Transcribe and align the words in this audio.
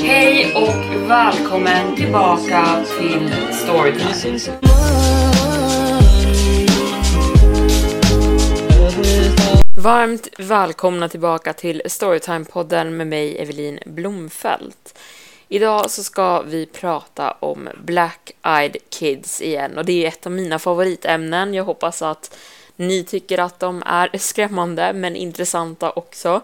Hej 0.00 0.54
och 0.54 1.08
välkommen 1.10 1.96
tillbaka 1.96 2.84
till 2.98 3.34
Storytime. 3.52 4.38
Varmt 9.78 10.28
välkomna 10.38 11.08
tillbaka 11.08 11.52
till 11.52 11.82
Storytime-podden 11.84 12.90
med 12.90 13.06
mig 13.06 13.38
Evelin 13.38 13.78
Blomfelt. 13.86 14.98
Idag 15.48 15.90
så 15.90 16.02
ska 16.02 16.42
vi 16.42 16.66
prata 16.66 17.30
om 17.40 17.68
Black 17.84 18.32
Eyed 18.46 18.76
Kids 18.90 19.42
igen 19.42 19.78
och 19.78 19.84
det 19.84 20.04
är 20.04 20.08
ett 20.08 20.26
av 20.26 20.32
mina 20.32 20.58
favoritämnen. 20.58 21.54
Jag 21.54 21.64
hoppas 21.64 22.02
att 22.02 22.38
ni 22.76 23.04
tycker 23.04 23.38
att 23.38 23.60
de 23.60 23.82
är 23.86 24.18
skrämmande 24.18 24.92
men 24.92 25.16
intressanta 25.16 25.90
också. 25.90 26.40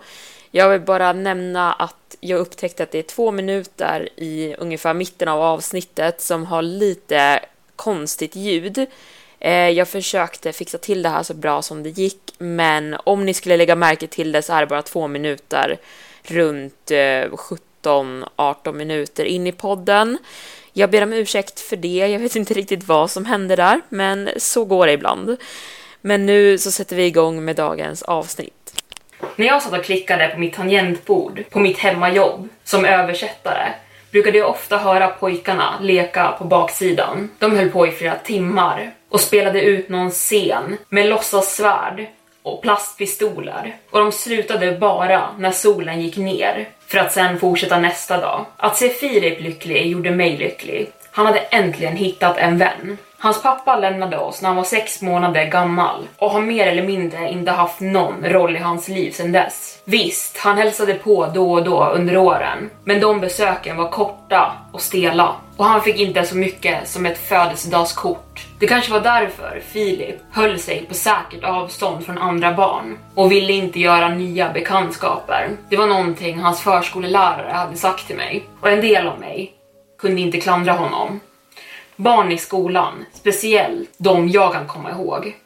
Jag 0.51 0.69
vill 0.69 0.81
bara 0.81 1.13
nämna 1.13 1.73
att 1.73 2.04
jag 2.27 2.41
upptäckte 2.41 2.83
att 2.83 2.91
det 2.91 2.99
är 2.99 3.03
två 3.03 3.31
minuter 3.31 4.09
i 4.17 4.55
ungefär 4.59 4.95
mitten 4.95 5.29
av 5.29 5.43
avsnittet 5.43 6.21
som 6.21 6.47
har 6.47 6.63
lite 6.63 7.41
konstigt 7.77 8.37
ljud. 8.37 8.87
Eh, 9.39 9.69
jag 9.69 9.89
försökte 9.89 10.53
fixa 10.53 10.79
till 10.79 11.03
det 11.03 11.09
här 11.09 11.23
så 11.23 11.35
bra 11.35 11.63
som 11.63 11.83
det 11.83 11.89
gick, 11.89 12.35
men 12.39 12.97
om 13.05 13.27
ni 13.27 13.35
skulle 13.35 13.57
lägga 13.57 13.77
märke 13.77 14.07
till 14.07 14.33
det 14.33 14.43
så 14.43 14.53
är 14.53 14.61
det 14.61 14.67
bara 14.67 14.83
två 14.83 15.09
minuter 15.09 15.79
runt 16.23 16.91
eh, 16.91 16.97
17-18 17.83 18.73
minuter 18.73 19.25
in 19.25 19.47
i 19.47 19.53
podden. 19.53 20.19
Jag 20.73 20.91
ber 20.91 21.03
om 21.03 21.13
ursäkt 21.13 21.61
för 21.61 21.77
det, 21.77 21.97
jag 21.97 22.19
vet 22.19 22.37
inte 22.37 22.55
riktigt 22.55 22.85
vad 22.85 23.11
som 23.11 23.25
hände 23.25 23.57
där, 23.57 23.81
men 23.89 24.31
så 24.37 24.65
går 24.65 24.87
det 24.87 24.93
ibland. 24.93 25.37
Men 26.01 26.27
nu 26.27 26.59
så 26.59 26.71
sätter 26.71 26.97
vi 26.97 27.05
igång 27.05 27.45
med 27.45 27.57
dagens 27.57 28.03
avsnitt. 28.03 28.84
När 29.37 29.47
jag 29.47 29.63
satt 29.63 29.79
och 29.79 29.85
klickade 29.85 30.29
på 30.29 30.41
mitt 30.41 30.55
tangentbord 30.55 31.45
på 31.51 31.61
mitt 31.61 31.79
hemmajobb 31.79 32.49
som 32.65 32.85
översättare 32.85 33.73
brukade 34.11 34.39
jag 34.39 34.51
ofta 34.51 34.79
höra 34.79 35.09
pojkarna 35.09 35.75
leka 35.81 36.35
på 36.39 36.45
baksidan. 36.45 37.31
De 37.39 37.57
höll 37.57 37.71
på 37.71 37.87
i 37.87 37.91
flera 37.91 38.15
timmar 38.15 38.91
och 39.09 39.21
spelade 39.21 39.61
ut 39.61 39.89
någon 39.89 40.11
scen 40.11 40.77
med 40.89 41.07
låtsassvärd 41.09 42.07
och 42.43 42.63
plastpistoler 42.63 43.77
och 43.91 44.01
de 44.01 44.13
slutade 44.13 44.73
bara 44.73 45.29
när 45.39 45.51
solen 45.51 46.01
gick 46.01 46.17
ner 46.17 46.69
för 46.87 46.99
att 46.99 47.13
sen 47.13 47.39
fortsätta 47.41 47.79
nästa 47.79 48.21
dag. 48.21 48.47
Att 48.57 48.77
se 48.77 48.89
Filip 48.89 49.41
lycklig 49.41 49.87
gjorde 49.87 50.11
mig 50.11 50.37
lycklig. 50.37 50.91
Han 51.11 51.27
hade 51.27 51.39
äntligen 51.39 51.97
hittat 51.97 52.39
en 52.39 52.59
vän. 52.59 52.99
Hans 53.25 53.43
pappa 53.43 53.77
lämnade 53.77 54.19
oss 54.19 54.43
när 54.43 54.49
han 54.49 54.57
var 54.57 54.65
sex 54.65 55.03
månader 55.03 55.45
gammal 55.45 56.09
och 56.19 56.31
har 56.31 56.41
mer 56.41 56.67
eller 56.67 56.83
mindre 56.83 57.31
inte 57.31 57.51
haft 57.51 57.81
någon 57.81 58.25
roll 58.25 58.57
i 58.57 58.59
hans 58.59 58.89
liv 58.89 59.11
sedan 59.11 59.33
dess. 59.33 59.83
Visst, 59.85 60.39
han 60.39 60.59
hälsade 60.59 60.95
på 60.95 61.27
då 61.35 61.53
och 61.53 61.65
då 61.65 61.85
under 61.85 62.17
åren, 62.17 62.71
men 62.85 63.01
de 63.01 63.21
besöken 63.21 63.77
var 63.77 63.89
korta 63.89 64.53
och 64.73 64.81
stela 64.81 65.35
och 65.57 65.65
han 65.65 65.83
fick 65.83 65.99
inte 65.99 66.25
så 66.25 66.37
mycket 66.37 66.89
som 66.89 67.07
ett 67.07 67.19
födelsedagskort. 67.19 68.47
Det 68.59 68.67
kanske 68.67 68.93
var 68.93 69.01
därför 69.01 69.63
Filip 69.67 70.17
höll 70.33 70.59
sig 70.59 70.87
på 70.89 70.95
säkert 70.95 71.45
avstånd 71.45 72.07
från 72.07 72.19
andra 72.19 72.53
barn 72.53 72.99
och 73.15 73.33
ville 73.33 73.53
inte 73.53 73.81
göra 73.81 74.09
nya 74.09 74.53
bekantskaper. 74.53 75.49
Det 75.69 75.77
var 75.77 75.87
någonting 75.87 76.39
hans 76.39 76.61
förskolelärare 76.61 77.53
hade 77.53 77.77
sagt 77.77 78.07
till 78.07 78.17
mig 78.17 78.45
och 78.61 78.69
en 78.69 78.81
del 78.81 79.09
av 79.09 79.21
mig 79.21 79.53
kunde 79.99 80.21
inte 80.21 80.41
klandra 80.41 80.73
honom. 80.73 81.21
Barn 81.97 82.33
i 82.33 82.39
skolan, 82.39 83.05
speciellt 83.13 83.91
de 83.99 84.29
jag 84.29 84.53
kan 84.53 84.67
komma 84.67 84.91
ihåg, 84.91 85.37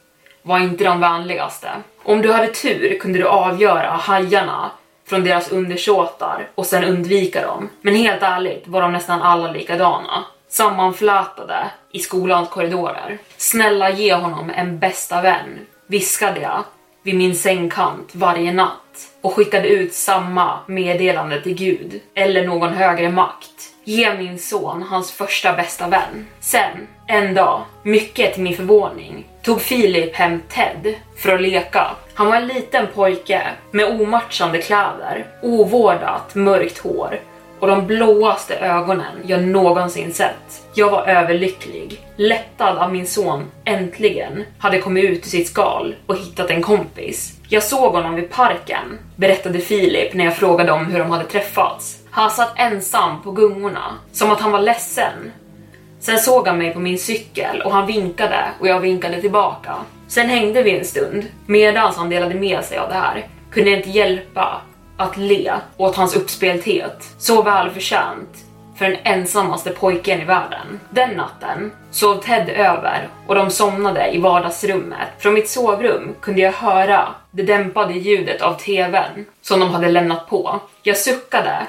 var 0.42 0.58
inte 0.58 0.84
de 0.84 1.00
vänligaste. 1.00 1.68
Om 2.02 2.22
du 2.22 2.32
hade 2.32 2.48
tur 2.48 2.98
kunde 2.98 3.18
du 3.18 3.24
avgöra 3.24 3.90
hajarna 3.90 4.70
från 5.08 5.24
deras 5.24 5.52
undersåtar 5.52 6.48
och 6.54 6.66
sen 6.66 6.84
undvika 6.84 7.46
dem. 7.46 7.68
Men 7.80 7.94
helt 7.94 8.22
ärligt 8.22 8.68
var 8.68 8.82
de 8.82 8.92
nästan 8.92 9.22
alla 9.22 9.52
likadana. 9.52 10.24
Sammanflätade 10.48 11.70
i 11.92 11.98
skolans 11.98 12.48
korridorer. 12.48 13.18
Snälla 13.36 13.90
ge 13.90 14.14
honom 14.14 14.50
en 14.50 14.78
bästa 14.78 15.22
vän, 15.22 15.66
viskade 15.86 16.40
jag 16.40 16.64
vid 17.02 17.14
min 17.14 17.36
sängkant 17.36 18.14
varje 18.14 18.52
natt 18.52 19.10
och 19.20 19.34
skickade 19.34 19.68
ut 19.68 19.94
samma 19.94 20.58
meddelande 20.66 21.40
till 21.40 21.54
Gud 21.54 22.00
eller 22.14 22.46
någon 22.46 22.72
högre 22.72 23.10
makt. 23.10 23.72
Ge 23.88 24.14
min 24.14 24.38
son 24.38 24.82
hans 24.82 25.12
första 25.12 25.52
bästa 25.52 25.88
vän. 25.88 26.26
Sen, 26.40 26.86
en 27.06 27.34
dag, 27.34 27.62
mycket 27.82 28.34
till 28.34 28.42
min 28.42 28.56
förvåning, 28.56 29.26
tog 29.42 29.60
Filip 29.60 30.14
hem 30.14 30.40
Ted 30.48 30.94
för 31.16 31.34
att 31.34 31.40
leka. 31.40 31.86
Han 32.14 32.26
var 32.26 32.36
en 32.36 32.46
liten 32.46 32.86
pojke 32.94 33.42
med 33.70 34.00
omatchande 34.00 34.62
kläder, 34.62 35.26
ovårdat 35.42 36.34
mörkt 36.34 36.78
hår 36.78 37.20
och 37.58 37.66
de 37.66 37.86
blåaste 37.86 38.56
ögonen 38.56 39.16
jag 39.26 39.44
någonsin 39.44 40.12
sett. 40.12 40.62
Jag 40.74 40.90
var 40.90 41.06
överlycklig, 41.06 42.00
lättad 42.16 42.78
av 42.78 42.92
min 42.92 43.06
son 43.06 43.44
äntligen 43.64 44.44
hade 44.58 44.78
kommit 44.78 45.04
ut 45.04 45.26
ur 45.26 45.30
sitt 45.30 45.48
skal 45.48 45.94
och 46.06 46.16
hittat 46.16 46.50
en 46.50 46.62
kompis. 46.62 47.32
Jag 47.48 47.62
såg 47.62 47.92
honom 47.92 48.14
vid 48.14 48.30
parken, 48.30 48.98
berättade 49.16 49.58
Filip 49.58 50.14
när 50.14 50.24
jag 50.24 50.36
frågade 50.36 50.72
om 50.72 50.86
hur 50.86 50.98
de 50.98 51.10
hade 51.10 51.24
träffats. 51.24 51.97
Han 52.18 52.30
satt 52.30 52.52
ensam 52.56 53.22
på 53.22 53.30
gungorna, 53.32 53.94
som 54.12 54.30
att 54.30 54.40
han 54.40 54.52
var 54.52 54.60
ledsen. 54.60 55.32
Sen 56.00 56.18
såg 56.18 56.48
han 56.48 56.58
mig 56.58 56.72
på 56.72 56.80
min 56.80 56.98
cykel 56.98 57.62
och 57.62 57.72
han 57.72 57.86
vinkade 57.86 58.44
och 58.60 58.68
jag 58.68 58.80
vinkade 58.80 59.20
tillbaka. 59.20 59.74
Sen 60.08 60.28
hängde 60.28 60.62
vi 60.62 60.78
en 60.78 60.84
stund. 60.84 61.26
Medan 61.46 61.92
han 61.96 62.10
delade 62.10 62.34
med 62.34 62.64
sig 62.64 62.78
av 62.78 62.88
det 62.88 62.94
här 62.94 63.26
kunde 63.50 63.70
jag 63.70 63.78
inte 63.78 63.90
hjälpa 63.90 64.60
att 64.96 65.16
le 65.16 65.52
åt 65.76 65.96
hans 65.96 66.16
uppspelthet. 66.16 67.14
Så 67.18 67.42
välförtjänt 67.42 68.44
för 68.76 68.84
den 68.84 68.98
ensammaste 69.02 69.70
pojken 69.70 70.20
i 70.20 70.24
världen. 70.24 70.80
Den 70.90 71.10
natten 71.10 71.72
sov 71.90 72.20
Ted 72.20 72.48
över 72.48 73.08
och 73.26 73.34
de 73.34 73.50
somnade 73.50 74.10
i 74.10 74.18
vardagsrummet. 74.18 75.08
Från 75.18 75.34
mitt 75.34 75.48
sovrum 75.48 76.14
kunde 76.20 76.40
jag 76.40 76.52
höra 76.52 77.08
det 77.30 77.42
dämpade 77.42 77.92
ljudet 77.94 78.42
av 78.42 78.54
tvn 78.54 79.24
som 79.42 79.60
de 79.60 79.70
hade 79.70 79.88
lämnat 79.88 80.28
på. 80.28 80.60
Jag 80.82 80.96
suckade, 80.96 81.66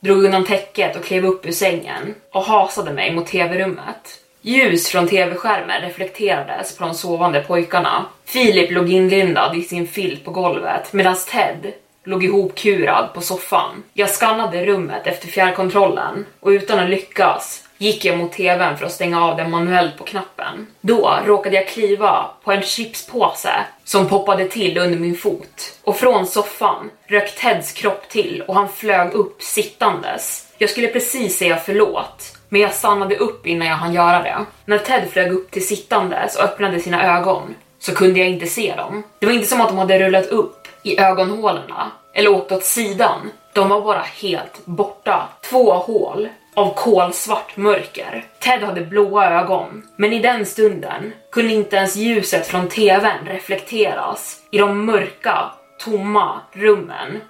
drog 0.00 0.24
undan 0.24 0.44
täcket 0.44 0.96
och 0.96 1.04
klev 1.04 1.26
upp 1.26 1.46
ur 1.46 1.52
sängen 1.52 2.14
och 2.32 2.42
hasade 2.42 2.92
mig 2.92 3.14
mot 3.14 3.26
tv-rummet. 3.26 4.20
Ljus 4.40 4.88
från 4.88 5.08
tv-skärmen 5.08 5.82
reflekterades 5.82 6.76
på 6.76 6.84
de 6.84 6.94
sovande 6.94 7.40
pojkarna. 7.40 8.06
Filip 8.24 8.70
låg 8.70 8.88
inlindad 8.88 9.56
i 9.56 9.62
sin 9.62 9.88
filt 9.88 10.24
på 10.24 10.30
golvet 10.30 10.92
medan 10.92 11.16
Ted 11.30 11.72
låg 12.04 12.24
ihopkurad 12.24 13.14
på 13.14 13.20
soffan. 13.20 13.82
Jag 13.92 14.10
skannade 14.10 14.66
rummet 14.66 15.06
efter 15.06 15.28
fjärrkontrollen 15.28 16.26
och 16.40 16.48
utan 16.48 16.78
att 16.78 16.90
lyckas 16.90 17.67
gick 17.78 18.04
jag 18.04 18.18
mot 18.18 18.32
tvn 18.32 18.76
för 18.76 18.86
att 18.86 18.92
stänga 18.92 19.24
av 19.24 19.36
den 19.36 19.50
manuellt 19.50 19.96
på 19.98 20.04
knappen. 20.04 20.66
Då 20.80 21.18
råkade 21.24 21.56
jag 21.56 21.68
kliva 21.68 22.26
på 22.44 22.52
en 22.52 22.62
chipspåse 22.62 23.54
som 23.84 24.08
poppade 24.08 24.44
till 24.44 24.78
under 24.78 24.98
min 24.98 25.16
fot 25.16 25.78
och 25.84 25.96
från 25.96 26.26
soffan 26.26 26.90
rök 27.06 27.36
Teds 27.36 27.72
kropp 27.72 28.08
till 28.08 28.42
och 28.48 28.54
han 28.54 28.68
flög 28.68 29.12
upp 29.12 29.42
sittandes. 29.42 30.48
Jag 30.58 30.70
skulle 30.70 30.88
precis 30.88 31.38
säga 31.38 31.56
förlåt, 31.56 32.36
men 32.48 32.60
jag 32.60 32.74
stannade 32.74 33.16
upp 33.16 33.46
innan 33.46 33.68
jag 33.68 33.74
hann 33.74 33.94
göra 33.94 34.22
det. 34.22 34.36
När 34.64 34.78
Ted 34.78 35.10
flög 35.10 35.32
upp 35.32 35.50
till 35.50 35.66
sittandes 35.66 36.36
och 36.36 36.44
öppnade 36.44 36.80
sina 36.80 37.18
ögon 37.18 37.54
så 37.78 37.94
kunde 37.94 38.18
jag 38.18 38.28
inte 38.28 38.46
se 38.46 38.74
dem. 38.76 39.02
Det 39.18 39.26
var 39.26 39.32
inte 39.32 39.46
som 39.46 39.60
att 39.60 39.68
de 39.68 39.78
hade 39.78 39.98
rullat 39.98 40.26
upp 40.26 40.68
i 40.82 41.00
ögonhålorna 41.00 41.90
eller 42.14 42.30
åkt 42.30 42.52
åt 42.52 42.64
sidan. 42.64 43.30
De 43.52 43.68
var 43.68 43.80
bara 43.80 44.04
helt 44.22 44.66
borta. 44.66 45.28
Två 45.50 45.72
hål 45.72 46.28
av 46.58 46.74
kolsvart 46.74 47.56
mörker. 47.56 48.24
Ted 48.38 48.62
hade 48.62 48.80
blåa 48.80 49.30
ögon, 49.30 49.82
men 49.96 50.12
i 50.12 50.18
den 50.18 50.46
stunden 50.46 51.12
kunde 51.32 51.54
inte 51.54 51.76
ens 51.76 51.96
ljuset 51.96 52.46
från 52.46 52.68
tvn 52.68 53.26
reflekteras 53.26 54.42
i 54.50 54.58
de 54.58 54.84
mörka, 54.84 55.50
tomma 55.84 56.40
rummen 56.52 57.20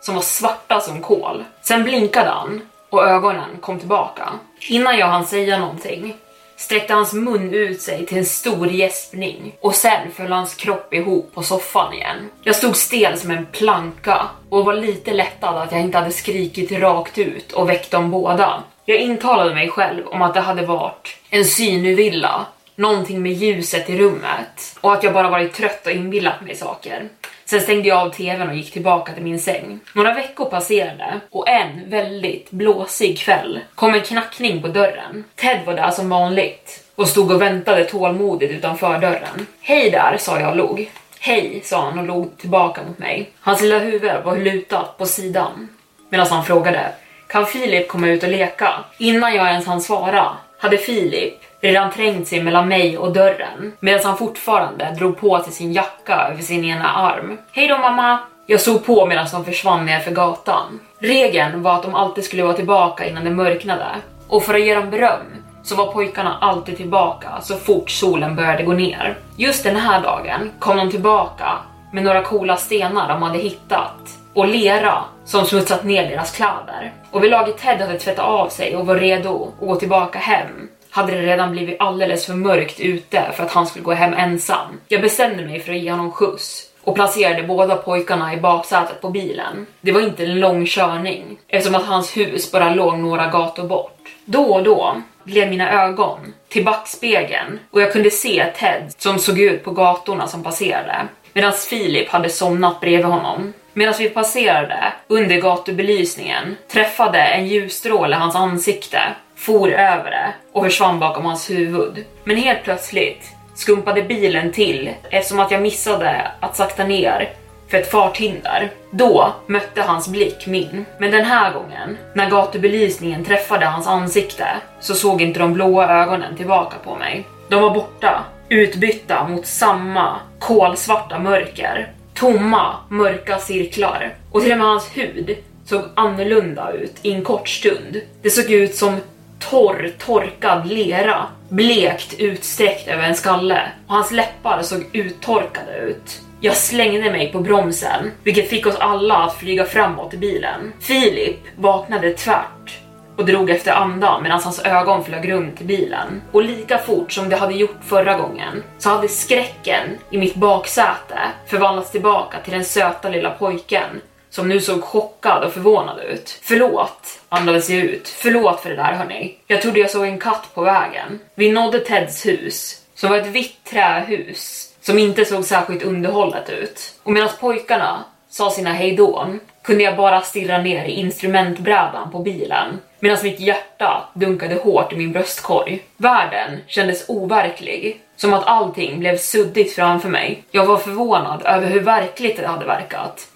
som 0.00 0.14
var 0.14 0.22
svarta 0.22 0.80
som 0.80 1.02
kol. 1.02 1.44
Sen 1.62 1.84
blinkade 1.84 2.30
han 2.30 2.60
och 2.90 3.08
ögonen 3.08 3.50
kom 3.60 3.78
tillbaka. 3.78 4.32
Innan 4.68 4.98
jag 4.98 5.06
hann 5.06 5.26
säga 5.26 5.58
någonting 5.58 6.16
sträckte 6.56 6.94
hans 6.94 7.12
mun 7.12 7.54
ut 7.54 7.80
sig 7.80 8.06
till 8.06 8.18
en 8.18 8.24
stor 8.24 8.68
gäspning 8.68 9.54
och 9.60 9.74
sen 9.74 10.10
föll 10.12 10.32
hans 10.32 10.54
kropp 10.54 10.94
ihop 10.94 11.34
på 11.34 11.42
soffan 11.42 11.94
igen. 11.94 12.30
Jag 12.42 12.56
stod 12.56 12.76
stel 12.76 13.18
som 13.18 13.30
en 13.30 13.46
planka 13.46 14.26
och 14.48 14.64
var 14.64 14.74
lite 14.74 15.12
lättad 15.12 15.56
att 15.56 15.72
jag 15.72 15.80
inte 15.80 15.98
hade 15.98 16.10
skrikit 16.10 16.72
rakt 16.72 17.18
ut 17.18 17.52
och 17.52 17.68
väckt 17.68 17.90
dem 17.90 18.10
båda. 18.10 18.62
Jag 18.86 19.00
intalade 19.00 19.54
mig 19.54 19.68
själv 19.68 20.06
om 20.06 20.22
att 20.22 20.34
det 20.34 20.40
hade 20.40 20.66
varit 20.66 21.16
en 21.30 21.44
synuvilla, 21.44 22.46
någonting 22.76 23.22
med 23.22 23.32
ljuset 23.32 23.90
i 23.90 23.98
rummet 23.98 24.76
och 24.80 24.92
att 24.92 25.02
jag 25.02 25.12
bara 25.12 25.30
varit 25.30 25.54
trött 25.54 25.86
och 25.86 25.92
inbillat 25.92 26.40
mig 26.40 26.54
saker. 26.54 27.08
Sen 27.44 27.60
stängde 27.60 27.88
jag 27.88 27.98
av 27.98 28.10
tvn 28.10 28.48
och 28.48 28.54
gick 28.54 28.72
tillbaka 28.72 29.12
till 29.12 29.22
min 29.22 29.40
säng. 29.40 29.80
Några 29.94 30.14
veckor 30.14 30.44
passerade 30.44 31.20
och 31.30 31.48
en 31.48 31.90
väldigt 31.90 32.50
blåsig 32.50 33.18
kväll 33.18 33.60
kom 33.74 33.94
en 33.94 34.00
knackning 34.00 34.62
på 34.62 34.68
dörren. 34.68 35.24
Ted 35.34 35.60
var 35.66 35.74
där 35.74 35.90
som 35.90 36.08
vanligt 36.08 36.84
och 36.94 37.08
stod 37.08 37.30
och 37.30 37.42
väntade 37.42 37.84
tålmodigt 37.84 38.52
utanför 38.52 38.98
dörren. 38.98 39.46
Hej 39.60 39.90
där, 39.90 40.16
sa 40.18 40.40
jag 40.40 40.50
och 40.50 40.56
log. 40.56 40.90
Hej, 41.20 41.60
sa 41.64 41.84
han 41.84 41.98
och 41.98 42.06
log 42.06 42.38
tillbaka 42.38 42.80
mot 42.88 42.98
mig. 42.98 43.30
Hans 43.40 43.60
lilla 43.60 43.78
huvud 43.78 44.12
var 44.24 44.36
lutat 44.36 44.98
på 44.98 45.06
sidan 45.06 45.68
medan 46.08 46.26
han 46.26 46.44
frågade 46.44 46.92
kan 47.34 47.46
Filip 47.46 47.88
komma 47.88 48.08
ut 48.08 48.22
och 48.22 48.28
leka? 48.28 48.70
Innan 48.98 49.34
jag 49.34 49.48
ens 49.48 49.66
hann 49.66 49.80
svara 49.80 50.26
hade 50.58 50.76
Filip 50.76 51.34
redan 51.60 51.90
trängt 51.90 52.28
sig 52.28 52.42
mellan 52.42 52.68
mig 52.68 52.98
och 52.98 53.12
dörren 53.12 53.72
medan 53.80 54.00
han 54.04 54.16
fortfarande 54.16 54.94
drog 54.98 55.20
på 55.20 55.42
sig 55.42 55.52
sin 55.52 55.72
jacka 55.72 56.28
över 56.32 56.42
sin 56.42 56.64
ena 56.64 56.88
arm. 56.88 57.38
Hej 57.52 57.68
då 57.68 57.78
mamma! 57.78 58.18
Jag 58.46 58.60
såg 58.60 58.86
på 58.86 59.06
medan 59.06 59.26
de 59.32 59.44
försvann 59.44 59.86
ner 59.86 60.00
för 60.00 60.10
gatan. 60.10 60.80
Regeln 60.98 61.62
var 61.62 61.74
att 61.74 61.82
de 61.82 61.94
alltid 61.94 62.24
skulle 62.24 62.42
vara 62.42 62.54
tillbaka 62.54 63.06
innan 63.06 63.24
det 63.24 63.30
mörknade 63.30 63.86
och 64.28 64.42
för 64.42 64.54
att 64.54 64.64
ge 64.64 64.74
dem 64.74 64.90
beröm 64.90 65.26
så 65.62 65.74
var 65.74 65.92
pojkarna 65.92 66.38
alltid 66.40 66.76
tillbaka 66.76 67.40
så 67.42 67.56
fort 67.56 67.90
solen 67.90 68.36
började 68.36 68.62
gå 68.62 68.72
ner. 68.72 69.18
Just 69.36 69.64
den 69.64 69.76
här 69.76 70.00
dagen 70.00 70.50
kom 70.58 70.76
de 70.76 70.90
tillbaka 70.90 71.52
med 71.92 72.04
några 72.04 72.22
coola 72.22 72.56
stenar 72.56 73.08
de 73.08 73.22
hade 73.22 73.38
hittat 73.38 74.18
och 74.34 74.48
lera 74.48 75.04
som 75.24 75.46
smutsat 75.46 75.84
ner 75.84 76.10
deras 76.10 76.36
kläder. 76.36 76.92
Och 77.10 77.24
vid 77.24 77.30
laget 77.30 77.58
Ted 77.58 77.80
hade 77.80 77.98
tvättat 77.98 78.24
av 78.24 78.48
sig 78.48 78.76
och 78.76 78.86
var 78.86 78.96
redo 78.96 79.52
att 79.60 79.66
gå 79.66 79.76
tillbaka 79.76 80.18
hem 80.18 80.68
hade 80.90 81.12
det 81.12 81.22
redan 81.22 81.52
blivit 81.52 81.76
alldeles 81.80 82.26
för 82.26 82.34
mörkt 82.34 82.80
ute 82.80 83.22
för 83.36 83.44
att 83.44 83.52
han 83.52 83.66
skulle 83.66 83.84
gå 83.84 83.92
hem 83.92 84.14
ensam. 84.14 84.80
Jag 84.88 85.02
bestämde 85.02 85.46
mig 85.46 85.60
för 85.60 85.72
att 85.72 85.78
ge 85.78 85.90
honom 85.90 86.12
skjuts 86.12 86.70
och 86.84 86.94
placerade 86.94 87.42
båda 87.42 87.76
pojkarna 87.76 88.34
i 88.34 88.36
baksätet 88.36 89.00
på 89.00 89.10
bilen. 89.10 89.66
Det 89.80 89.92
var 89.92 90.00
inte 90.00 90.24
en 90.24 90.40
lång 90.40 90.66
körning 90.66 91.38
eftersom 91.48 91.74
att 91.74 91.86
hans 91.86 92.16
hus 92.16 92.52
bara 92.52 92.74
låg 92.74 92.98
några 92.98 93.26
gator 93.26 93.64
bort. 93.64 93.98
Då 94.24 94.42
och 94.42 94.62
då 94.62 95.02
gled 95.24 95.50
mina 95.50 95.84
ögon 95.84 96.18
till 96.48 96.64
backspegeln 96.64 97.58
och 97.70 97.82
jag 97.82 97.92
kunde 97.92 98.10
se 98.10 98.46
Ted 98.56 98.92
som 98.98 99.18
såg 99.18 99.40
ut 99.40 99.64
på 99.64 99.70
gatorna 99.70 100.26
som 100.26 100.42
passerade 100.42 100.96
medan 101.32 101.52
Filip 101.52 102.08
hade 102.08 102.30
somnat 102.30 102.80
bredvid 102.80 103.06
honom. 103.06 103.52
Medan 103.76 103.94
vi 103.98 104.08
passerade 104.08 104.92
under 105.08 105.36
gatubelysningen 105.36 106.56
träffade 106.72 107.18
en 107.18 107.46
ljusstråle 107.46 108.16
hans 108.16 108.36
ansikte, 108.36 109.00
for 109.36 109.68
över 109.68 110.10
det 110.10 110.32
och 110.52 110.64
försvann 110.64 110.98
bakom 111.00 111.24
hans 111.24 111.50
huvud. 111.50 112.04
Men 112.24 112.36
helt 112.36 112.62
plötsligt 112.62 113.32
skumpade 113.54 114.02
bilen 114.02 114.52
till 114.52 114.90
eftersom 115.10 115.40
att 115.40 115.50
jag 115.50 115.62
missade 115.62 116.30
att 116.40 116.56
sakta 116.56 116.84
ner 116.84 117.32
för 117.68 117.78
ett 117.78 117.90
farthinder. 117.90 118.70
Då 118.90 119.32
mötte 119.46 119.82
hans 119.82 120.08
blick 120.08 120.46
min. 120.46 120.86
Men 120.98 121.10
den 121.10 121.24
här 121.24 121.52
gången, 121.52 121.98
när 122.14 122.30
gatubelysningen 122.30 123.24
träffade 123.24 123.66
hans 123.66 123.86
ansikte, 123.86 124.46
så 124.80 124.94
såg 124.94 125.22
inte 125.22 125.40
de 125.40 125.52
blåa 125.52 126.02
ögonen 126.02 126.36
tillbaka 126.36 126.76
på 126.84 126.96
mig. 126.96 127.24
De 127.48 127.62
var 127.62 127.70
borta, 127.70 128.24
utbytta 128.48 129.28
mot 129.28 129.46
samma 129.46 130.16
kolsvarta 130.38 131.18
mörker 131.18 131.92
tomma, 132.14 132.76
mörka 132.88 133.38
cirklar. 133.38 134.14
Och 134.30 134.42
till 134.42 134.52
och 134.52 134.58
med 134.58 134.66
hans 134.66 134.96
hud 134.96 135.36
såg 135.64 135.82
annorlunda 135.94 136.72
ut 136.72 136.94
i 137.02 137.12
en 137.12 137.24
kort 137.24 137.48
stund. 137.48 138.00
Det 138.22 138.30
såg 138.30 138.50
ut 138.50 138.74
som 138.74 138.96
torr, 139.38 139.92
torkad 139.98 140.66
lera, 140.66 141.26
blekt 141.48 142.14
utsträckt 142.20 142.88
över 142.88 143.02
en 143.02 143.14
skalle 143.14 143.62
och 143.86 143.94
hans 143.94 144.10
läppar 144.10 144.62
såg 144.62 144.84
uttorkade 144.92 145.78
ut. 145.78 146.20
Jag 146.40 146.56
slängde 146.56 147.10
mig 147.10 147.32
på 147.32 147.40
bromsen, 147.40 148.10
vilket 148.22 148.48
fick 148.48 148.66
oss 148.66 148.76
alla 148.76 149.16
att 149.16 149.36
flyga 149.36 149.64
framåt 149.64 150.14
i 150.14 150.16
bilen. 150.16 150.72
Filip 150.80 151.38
vaknade 151.56 152.12
tvärt 152.12 152.83
och 153.16 153.24
drog 153.26 153.50
efter 153.50 153.72
andan 153.72 154.22
medan 154.22 154.40
hans 154.42 154.64
ögon 154.64 155.04
flög 155.04 155.32
runt 155.32 155.60
i 155.60 155.64
bilen. 155.64 156.22
Och 156.32 156.42
lika 156.42 156.78
fort 156.78 157.12
som 157.12 157.28
det 157.28 157.36
hade 157.36 157.54
gjort 157.54 157.84
förra 157.84 158.18
gången 158.18 158.62
så 158.78 158.88
hade 158.88 159.08
skräcken 159.08 159.98
i 160.10 160.18
mitt 160.18 160.34
baksäte 160.34 161.18
förvandlats 161.46 161.90
tillbaka 161.90 162.40
till 162.40 162.52
den 162.52 162.64
söta 162.64 163.08
lilla 163.08 163.30
pojken 163.30 164.00
som 164.30 164.48
nu 164.48 164.60
såg 164.60 164.82
chockad 164.82 165.44
och 165.44 165.52
förvånad 165.52 166.00
ut. 166.00 166.38
Förlåt, 166.42 167.20
andades 167.28 167.70
jag 167.70 167.80
ut. 167.80 168.08
Förlåt 168.08 168.60
för 168.60 168.70
det 168.70 168.76
där 168.76 168.92
hörni. 168.92 169.38
Jag 169.46 169.62
trodde 169.62 169.80
jag 169.80 169.90
såg 169.90 170.04
en 170.04 170.18
katt 170.18 170.48
på 170.54 170.62
vägen. 170.62 171.20
Vi 171.34 171.52
nådde 171.52 171.78
Teds 171.78 172.26
hus, 172.26 172.82
som 172.94 173.10
var 173.10 173.16
ett 173.16 173.26
vitt 173.26 173.64
trähus 173.64 174.70
som 174.80 174.98
inte 174.98 175.24
såg 175.24 175.44
särskilt 175.44 175.82
underhållet 175.82 176.50
ut. 176.50 176.94
Och 177.02 177.12
medan 177.12 177.28
pojkarna 177.40 178.04
sa 178.30 178.50
sina 178.50 178.72
hejdån 178.72 179.40
kunde 179.62 179.84
jag 179.84 179.96
bara 179.96 180.20
stirra 180.20 180.58
ner 180.58 180.84
i 180.84 180.90
instrumentbrädan 180.90 182.10
på 182.10 182.18
bilen 182.18 182.80
medan 183.04 183.18
mitt 183.22 183.40
hjärta 183.40 184.08
dunkade 184.14 184.54
hårt 184.54 184.92
i 184.92 184.96
min 184.96 185.12
bröstkorg. 185.12 185.82
Världen 185.96 186.60
kändes 186.66 187.08
overklig, 187.08 188.00
som 188.16 188.34
att 188.34 188.46
allting 188.46 189.00
blev 189.00 189.18
suddigt 189.18 189.74
framför 189.74 190.08
mig. 190.08 190.44
Jag 190.50 190.66
var 190.66 190.76
förvånad 190.76 191.42
över 191.44 191.66
hur 191.66 191.80
verkligt 191.80 192.36
det 192.36 192.46
hade 192.46 192.66
verkat. 192.66 193.28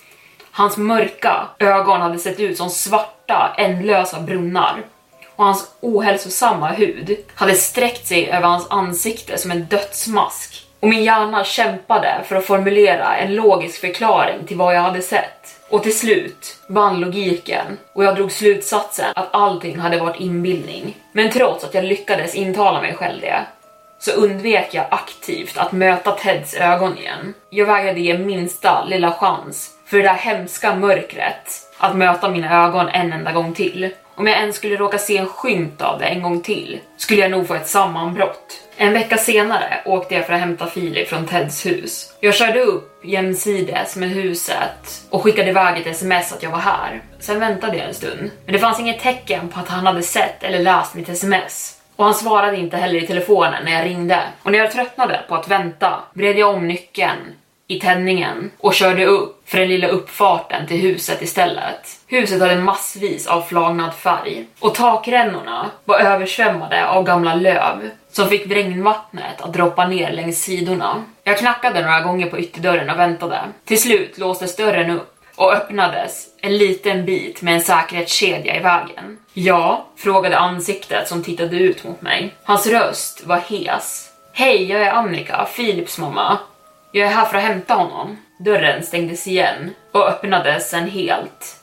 Hans 0.50 0.76
mörka 0.76 1.48
ögon 1.58 2.00
hade 2.00 2.18
sett 2.18 2.40
ut 2.40 2.56
som 2.56 2.70
svarta, 2.70 3.54
ändlösa 3.58 4.20
brunnar 4.20 4.82
och 5.36 5.44
hans 5.44 5.70
ohälsosamma 5.80 6.68
hud 6.68 7.16
hade 7.34 7.54
sträckt 7.54 8.06
sig 8.06 8.30
över 8.30 8.46
hans 8.48 8.70
ansikte 8.70 9.38
som 9.38 9.50
en 9.50 9.64
dödsmask. 9.64 10.67
Och 10.80 10.88
min 10.88 11.04
hjärna 11.04 11.44
kämpade 11.44 12.20
för 12.24 12.36
att 12.36 12.44
formulera 12.44 13.16
en 13.16 13.34
logisk 13.34 13.80
förklaring 13.80 14.46
till 14.46 14.56
vad 14.56 14.74
jag 14.74 14.80
hade 14.80 15.02
sett. 15.02 15.60
Och 15.68 15.82
till 15.82 15.98
slut 15.98 16.56
vann 16.66 17.00
logiken 17.00 17.78
och 17.92 18.04
jag 18.04 18.16
drog 18.16 18.32
slutsatsen 18.32 19.12
att 19.14 19.28
allting 19.34 19.78
hade 19.78 19.98
varit 19.98 20.20
inbildning. 20.20 20.96
Men 21.12 21.30
trots 21.30 21.64
att 21.64 21.74
jag 21.74 21.84
lyckades 21.84 22.34
intala 22.34 22.80
mig 22.80 22.94
själv 22.94 23.20
det 23.20 23.46
så 23.98 24.12
undvek 24.12 24.74
jag 24.74 24.86
aktivt 24.90 25.58
att 25.58 25.72
möta 25.72 26.12
Teds 26.12 26.54
ögon 26.54 26.98
igen. 26.98 27.34
Jag 27.50 27.66
vägrade 27.66 28.00
ge 28.00 28.18
minsta 28.18 28.84
lilla 28.84 29.12
chans 29.12 29.70
för 29.86 29.96
det 29.96 30.02
där 30.02 30.14
hemska 30.14 30.74
mörkret 30.74 31.68
att 31.78 31.96
möta 31.96 32.28
mina 32.28 32.66
ögon 32.66 32.88
en 32.88 33.12
enda 33.12 33.32
gång 33.32 33.54
till. 33.54 33.90
Om 34.14 34.26
jag 34.26 34.38
ens 34.38 34.56
skulle 34.56 34.76
råka 34.76 34.98
se 34.98 35.16
en 35.16 35.26
skymt 35.26 35.82
av 35.82 35.98
det 35.98 36.04
en 36.04 36.22
gång 36.22 36.40
till 36.40 36.80
skulle 36.96 37.20
jag 37.20 37.30
nog 37.30 37.48
få 37.48 37.54
ett 37.54 37.68
sammanbrott. 37.68 38.67
En 38.80 38.92
vecka 38.92 39.18
senare 39.18 39.80
åkte 39.84 40.14
jag 40.14 40.26
för 40.26 40.32
att 40.32 40.40
hämta 40.40 40.66
Filip 40.66 41.08
från 41.08 41.26
Teds 41.26 41.66
hus. 41.66 42.12
Jag 42.20 42.34
körde 42.34 42.60
upp 42.60 43.04
jämsides 43.04 43.96
med 43.96 44.08
huset 44.10 45.06
och 45.10 45.22
skickade 45.22 45.50
iväg 45.50 45.80
ett 45.80 45.86
sms 45.86 46.32
att 46.32 46.42
jag 46.42 46.50
var 46.50 46.58
här. 46.58 47.02
Sen 47.18 47.40
väntade 47.40 47.76
jag 47.76 47.86
en 47.86 47.94
stund, 47.94 48.30
men 48.44 48.52
det 48.52 48.58
fanns 48.58 48.80
inget 48.80 49.00
tecken 49.00 49.48
på 49.48 49.60
att 49.60 49.68
han 49.68 49.86
hade 49.86 50.02
sett 50.02 50.42
eller 50.42 50.58
läst 50.58 50.94
mitt 50.94 51.08
sms. 51.08 51.80
Och 51.96 52.04
han 52.04 52.14
svarade 52.14 52.56
inte 52.56 52.76
heller 52.76 53.02
i 53.02 53.06
telefonen 53.06 53.64
när 53.64 53.72
jag 53.72 53.84
ringde. 53.84 54.20
Och 54.42 54.52
när 54.52 54.58
jag 54.58 54.72
tröttnade 54.72 55.20
på 55.28 55.34
att 55.34 55.48
vänta 55.48 56.00
vred 56.12 56.38
jag 56.38 56.54
om 56.54 56.68
nyckeln 56.68 57.34
i 57.66 57.80
tändningen 57.80 58.50
och 58.58 58.74
körde 58.74 59.06
upp 59.06 59.42
för 59.44 59.58
den 59.58 59.68
lilla 59.68 59.88
uppfarten 59.88 60.66
till 60.66 60.80
huset 60.80 61.22
istället. 61.22 61.97
Huset 62.10 62.40
hade 62.40 62.56
massvis 62.56 63.26
av 63.26 63.42
flagnad 63.42 63.94
färg 63.94 64.46
och 64.60 64.74
takrännorna 64.74 65.70
var 65.84 65.98
översvämmade 65.98 66.88
av 66.88 67.04
gamla 67.04 67.34
löv 67.34 67.90
som 68.12 68.28
fick 68.28 68.46
regnvattnet 68.46 69.40
att 69.40 69.52
droppa 69.52 69.88
ner 69.88 70.12
längs 70.12 70.42
sidorna. 70.42 71.04
Jag 71.24 71.38
knackade 71.38 71.82
några 71.82 72.00
gånger 72.00 72.30
på 72.30 72.38
ytterdörren 72.38 72.90
och 72.90 72.98
väntade. 72.98 73.40
Till 73.64 73.80
slut 73.80 74.18
låstes 74.18 74.56
dörren 74.56 74.90
upp 74.90 75.14
och 75.36 75.52
öppnades 75.52 76.26
en 76.40 76.58
liten 76.58 77.04
bit 77.04 77.42
med 77.42 77.54
en 77.54 77.60
säkerhetskedja 77.60 78.56
i 78.56 78.60
vägen. 78.60 79.18
Ja, 79.32 79.86
frågade 79.96 80.38
ansiktet 80.38 81.08
som 81.08 81.22
tittade 81.22 81.56
ut 81.56 81.84
mot 81.84 82.02
mig. 82.02 82.34
Hans 82.44 82.66
röst 82.66 83.26
var 83.26 83.38
hes. 83.38 84.10
Hej, 84.32 84.70
jag 84.70 84.82
är 84.82 84.90
Annika, 84.90 85.48
Philips 85.56 85.98
mamma. 85.98 86.38
Jag 86.92 87.06
är 87.06 87.12
här 87.12 87.24
för 87.24 87.38
att 87.38 87.44
hämta 87.44 87.74
honom. 87.74 88.16
Dörren 88.38 88.82
stängdes 88.82 89.26
igen 89.26 89.74
och 89.92 90.08
öppnades 90.08 90.70
sen 90.70 90.90
helt 90.90 91.57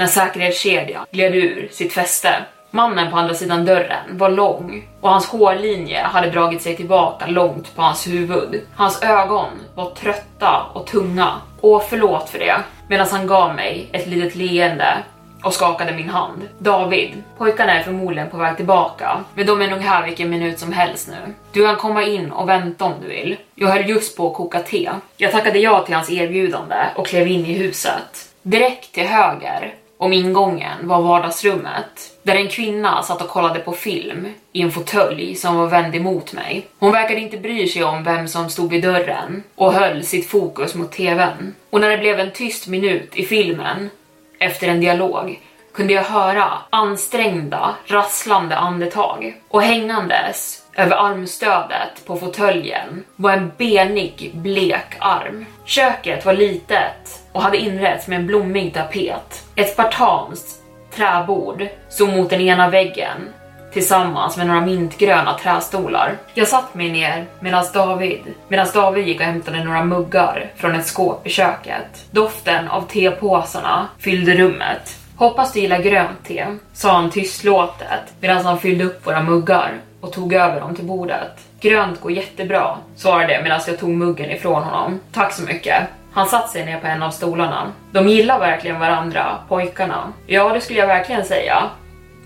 när 0.00 0.06
säkerhetskedjan 0.06 1.06
gled 1.10 1.34
ur 1.34 1.68
sitt 1.72 1.92
fäste. 1.92 2.28
Mannen 2.70 3.10
på 3.10 3.16
andra 3.16 3.34
sidan 3.34 3.64
dörren 3.64 4.18
var 4.18 4.30
lång 4.30 4.88
och 5.00 5.10
hans 5.10 5.26
hårlinje 5.26 6.02
hade 6.02 6.30
dragit 6.30 6.62
sig 6.62 6.76
tillbaka 6.76 7.26
långt 7.26 7.76
på 7.76 7.82
hans 7.82 8.06
huvud. 8.06 8.60
Hans 8.74 9.02
ögon 9.02 9.48
var 9.74 9.90
trötta 9.90 10.62
och 10.74 10.86
tunga. 10.86 11.32
Och 11.60 11.82
förlåt 11.88 12.28
för 12.28 12.38
det, 12.38 12.56
medan 12.88 13.06
han 13.10 13.26
gav 13.26 13.54
mig 13.54 13.88
ett 13.92 14.06
litet 14.06 14.34
leende 14.34 14.98
och 15.44 15.54
skakade 15.54 15.92
min 15.92 16.08
hand. 16.08 16.48
David, 16.58 17.22
pojkarna 17.38 17.72
är 17.72 17.82
förmodligen 17.82 18.30
på 18.30 18.36
väg 18.36 18.56
tillbaka, 18.56 19.24
men 19.34 19.46
de 19.46 19.62
är 19.62 19.70
nog 19.70 19.80
här 19.80 20.06
vilken 20.06 20.30
minut 20.30 20.58
som 20.58 20.72
helst 20.72 21.08
nu. 21.08 21.34
Du 21.52 21.66
kan 21.66 21.76
komma 21.76 22.04
in 22.04 22.32
och 22.32 22.48
vänta 22.48 22.84
om 22.84 22.94
du 23.02 23.08
vill. 23.08 23.36
Jag 23.54 23.68
höll 23.68 23.88
just 23.88 24.16
på 24.16 24.30
att 24.30 24.36
koka 24.36 24.60
te. 24.60 24.90
Jag 25.16 25.32
tackade 25.32 25.58
ja 25.58 25.82
till 25.82 25.94
hans 25.94 26.10
erbjudande 26.10 26.76
och 26.94 27.06
klev 27.06 27.28
in 27.28 27.46
i 27.46 27.52
huset. 27.52 28.26
Direkt 28.42 28.92
till 28.92 29.06
höger 29.06 29.74
om 30.00 30.12
ingången 30.12 30.88
var 30.88 31.02
vardagsrummet 31.02 32.16
där 32.22 32.34
en 32.34 32.48
kvinna 32.48 33.02
satt 33.02 33.22
och 33.22 33.28
kollade 33.28 33.60
på 33.60 33.72
film 33.72 34.28
i 34.52 34.62
en 34.62 34.70
fåtölj 34.70 35.34
som 35.34 35.56
var 35.56 35.66
vänd 35.66 35.94
emot 35.94 36.32
mig. 36.32 36.66
Hon 36.78 36.92
verkade 36.92 37.20
inte 37.20 37.36
bry 37.36 37.68
sig 37.68 37.84
om 37.84 38.04
vem 38.04 38.28
som 38.28 38.50
stod 38.50 38.70
vid 38.70 38.82
dörren 38.82 39.42
och 39.54 39.72
höll 39.72 40.04
sitt 40.04 40.30
fokus 40.30 40.74
mot 40.74 40.92
tvn. 40.92 41.54
Och 41.70 41.80
när 41.80 41.90
det 41.90 41.98
blev 41.98 42.20
en 42.20 42.30
tyst 42.30 42.66
minut 42.66 43.16
i 43.16 43.24
filmen 43.24 43.90
efter 44.38 44.68
en 44.68 44.80
dialog 44.80 45.40
kunde 45.74 45.92
jag 45.92 46.02
höra 46.02 46.52
ansträngda, 46.70 47.74
rasslande 47.86 48.56
andetag 48.56 49.34
och 49.48 49.62
hängandes 49.62 50.62
över 50.74 50.96
armstödet 50.96 52.06
på 52.06 52.16
fåtöljen 52.16 53.04
var 53.16 53.32
en 53.32 53.52
benig, 53.56 54.30
blek 54.34 54.96
arm. 54.98 55.46
Köket 55.64 56.24
var 56.24 56.34
litet 56.34 57.19
och 57.32 57.42
hade 57.42 57.58
inretts 57.58 58.08
med 58.08 58.18
en 58.18 58.26
blommig 58.26 58.74
tapet. 58.74 59.44
Ett 59.54 59.72
spartanskt 59.72 60.60
träbord 60.94 61.66
stod 61.88 62.08
mot 62.08 62.30
den 62.30 62.40
ena 62.40 62.70
väggen 62.70 63.28
tillsammans 63.72 64.36
med 64.36 64.46
några 64.46 64.60
mintgröna 64.60 65.38
trästolar. 65.38 66.16
Jag 66.34 66.48
satt 66.48 66.74
mig 66.74 66.90
ner 66.90 67.26
medan 67.40 67.64
David, 67.74 68.20
medan 68.48 68.66
David 68.74 69.08
gick 69.08 69.20
och 69.20 69.26
hämtade 69.26 69.64
några 69.64 69.84
muggar 69.84 70.52
från 70.56 70.74
ett 70.74 70.86
skåp 70.86 71.26
i 71.26 71.30
köket. 71.30 72.06
Doften 72.10 72.68
av 72.68 72.82
tepåsarna 72.82 73.88
fyllde 73.98 74.34
rummet. 74.34 74.96
Hoppas 75.16 75.52
du 75.52 75.60
gillar 75.60 75.82
grönt 75.82 76.24
te, 76.24 76.46
sa 76.72 76.92
han 76.92 77.10
tystlåtet 77.10 78.14
medan 78.20 78.44
han 78.44 78.58
fyllde 78.58 78.84
upp 78.84 79.06
våra 79.06 79.22
muggar 79.22 79.72
och 80.00 80.12
tog 80.12 80.32
över 80.32 80.60
dem 80.60 80.74
till 80.74 80.84
bordet. 80.84 81.32
Grönt 81.60 82.00
går 82.00 82.12
jättebra, 82.12 82.76
svarade 82.96 83.32
jag 83.32 83.42
medan 83.42 83.60
jag 83.66 83.78
tog 83.78 83.90
muggen 83.90 84.30
ifrån 84.30 84.62
honom. 84.62 85.00
Tack 85.12 85.32
så 85.32 85.42
mycket. 85.42 85.82
Han 86.12 86.26
satt 86.26 86.50
sig 86.50 86.64
ner 86.66 86.80
på 86.80 86.86
en 86.86 87.02
av 87.02 87.10
stolarna. 87.10 87.72
De 87.92 88.08
gillar 88.08 88.38
verkligen 88.38 88.80
varandra, 88.80 89.38
pojkarna. 89.48 90.12
Ja, 90.26 90.52
det 90.52 90.60
skulle 90.60 90.78
jag 90.78 90.86
verkligen 90.86 91.24
säga. 91.24 91.70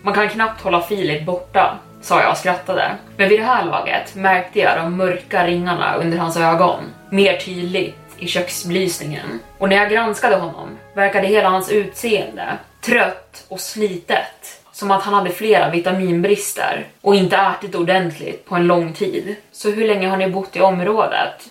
Man 0.03 0.14
kan 0.14 0.29
knappt 0.29 0.62
hålla 0.62 0.81
Filip 0.81 1.26
borta, 1.26 1.79
sa 2.00 2.21
jag 2.21 2.31
och 2.31 2.37
skrattade. 2.37 2.91
Men 3.17 3.29
vid 3.29 3.41
det 3.41 3.45
här 3.45 3.64
laget 3.64 4.14
märkte 4.14 4.59
jag 4.59 4.76
de 4.76 4.97
mörka 4.97 5.47
ringarna 5.47 5.95
under 5.95 6.19
hans 6.19 6.37
ögon 6.37 6.81
mer 7.11 7.37
tydligt 7.37 7.97
i 8.19 8.26
köksbelysningen. 8.26 9.41
Och 9.59 9.69
när 9.69 9.76
jag 9.76 9.91
granskade 9.91 10.37
honom 10.37 10.79
verkade 10.95 11.26
hela 11.26 11.49
hans 11.49 11.71
utseende 11.71 12.59
trött 12.81 13.45
och 13.49 13.61
slitet 13.61 14.61
som 14.73 14.91
att 14.91 15.03
han 15.03 15.14
hade 15.14 15.31
flera 15.31 15.71
vitaminbrister 15.71 16.87
och 17.00 17.14
inte 17.14 17.37
ätit 17.37 17.75
ordentligt 17.75 18.45
på 18.45 18.55
en 18.55 18.67
lång 18.67 18.93
tid. 18.93 19.37
Så 19.53 19.71
hur 19.71 19.87
länge 19.87 20.09
har 20.09 20.17
ni 20.17 20.31
bott 20.31 20.57
i 20.57 20.61
området? 20.61 21.50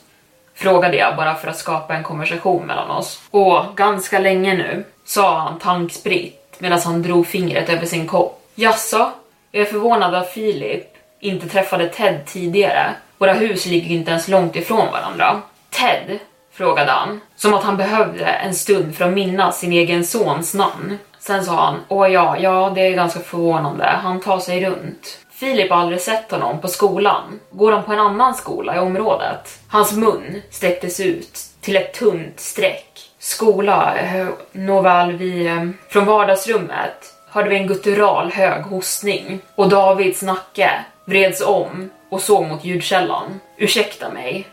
Frågade 0.55 0.97
jag 0.97 1.15
bara 1.15 1.35
för 1.35 1.47
att 1.47 1.57
skapa 1.57 1.95
en 1.95 2.03
konversation 2.03 2.65
mellan 2.65 2.91
oss. 2.91 3.21
Och 3.31 3.65
ganska 3.75 4.19
länge 4.19 4.53
nu, 4.53 4.85
sa 5.05 5.39
han 5.39 5.59
tankspritt 5.59 6.55
medan 6.59 6.79
han 6.79 7.01
drog 7.01 7.27
fingret 7.27 7.69
över 7.69 7.85
sin 7.85 8.07
kopp. 8.07 8.41
Jaså? 8.55 9.11
Jag 9.51 9.61
är 9.61 9.65
förvånad 9.65 10.15
att 10.15 10.31
Filip 10.31 10.97
inte 11.19 11.49
träffade 11.49 11.89
Ted 11.89 12.25
tidigare. 12.25 12.93
Våra 13.17 13.33
hus 13.33 13.65
ligger 13.65 13.95
inte 13.95 14.11
ens 14.11 14.27
långt 14.27 14.55
ifrån 14.55 14.91
varandra. 14.91 15.41
Ted? 15.69 16.19
frågade 16.53 16.91
han, 16.91 17.21
som 17.35 17.53
att 17.53 17.63
han 17.63 17.77
behövde 17.77 18.25
en 18.25 18.53
stund 18.53 18.95
för 18.95 19.05
att 19.05 19.13
minnas 19.13 19.59
sin 19.59 19.73
egen 19.73 20.05
sons 20.05 20.53
namn. 20.53 20.97
Sen 21.19 21.45
sa 21.45 21.65
han, 21.65 21.79
åh 21.87 22.07
ja, 22.07 22.37
ja 22.39 22.71
det 22.75 22.81
är 22.81 22.91
ganska 22.91 23.19
förvånande, 23.19 23.85
han 23.85 24.19
tar 24.21 24.39
sig 24.39 24.65
runt. 24.65 25.19
Filip 25.43 25.71
har 25.71 25.77
aldrig 25.77 26.01
sett 26.01 26.31
honom 26.31 26.61
på 26.61 26.67
skolan. 26.67 27.39
Går 27.51 27.71
han 27.71 27.83
på 27.83 27.93
en 27.93 27.99
annan 27.99 28.35
skola 28.35 28.75
i 28.75 28.79
området? 28.79 29.59
Hans 29.67 29.93
mun 29.93 30.41
sträcktes 30.49 30.99
ut 30.99 31.39
till 31.61 31.75
ett 31.75 31.93
tunt 31.93 32.39
streck. 32.39 33.11
Skola, 33.19 33.97
eh, 33.97 34.27
nåväl, 34.51 35.11
vi... 35.11 35.47
Eh, 35.47 35.69
från 35.89 36.05
vardagsrummet 36.05 37.13
hörde 37.29 37.49
vi 37.49 37.55
en 37.55 37.67
guttural 37.67 38.31
hög 38.31 38.63
hostning 38.63 39.39
och 39.55 39.69
Davids 39.69 40.21
nacke 40.21 40.71
vreds 41.05 41.41
om 41.41 41.89
och 42.09 42.21
såg 42.21 42.47
mot 42.47 42.65
ljudkällan. 42.65 43.39
Ursäkta 43.57 44.09
mig, 44.09 44.47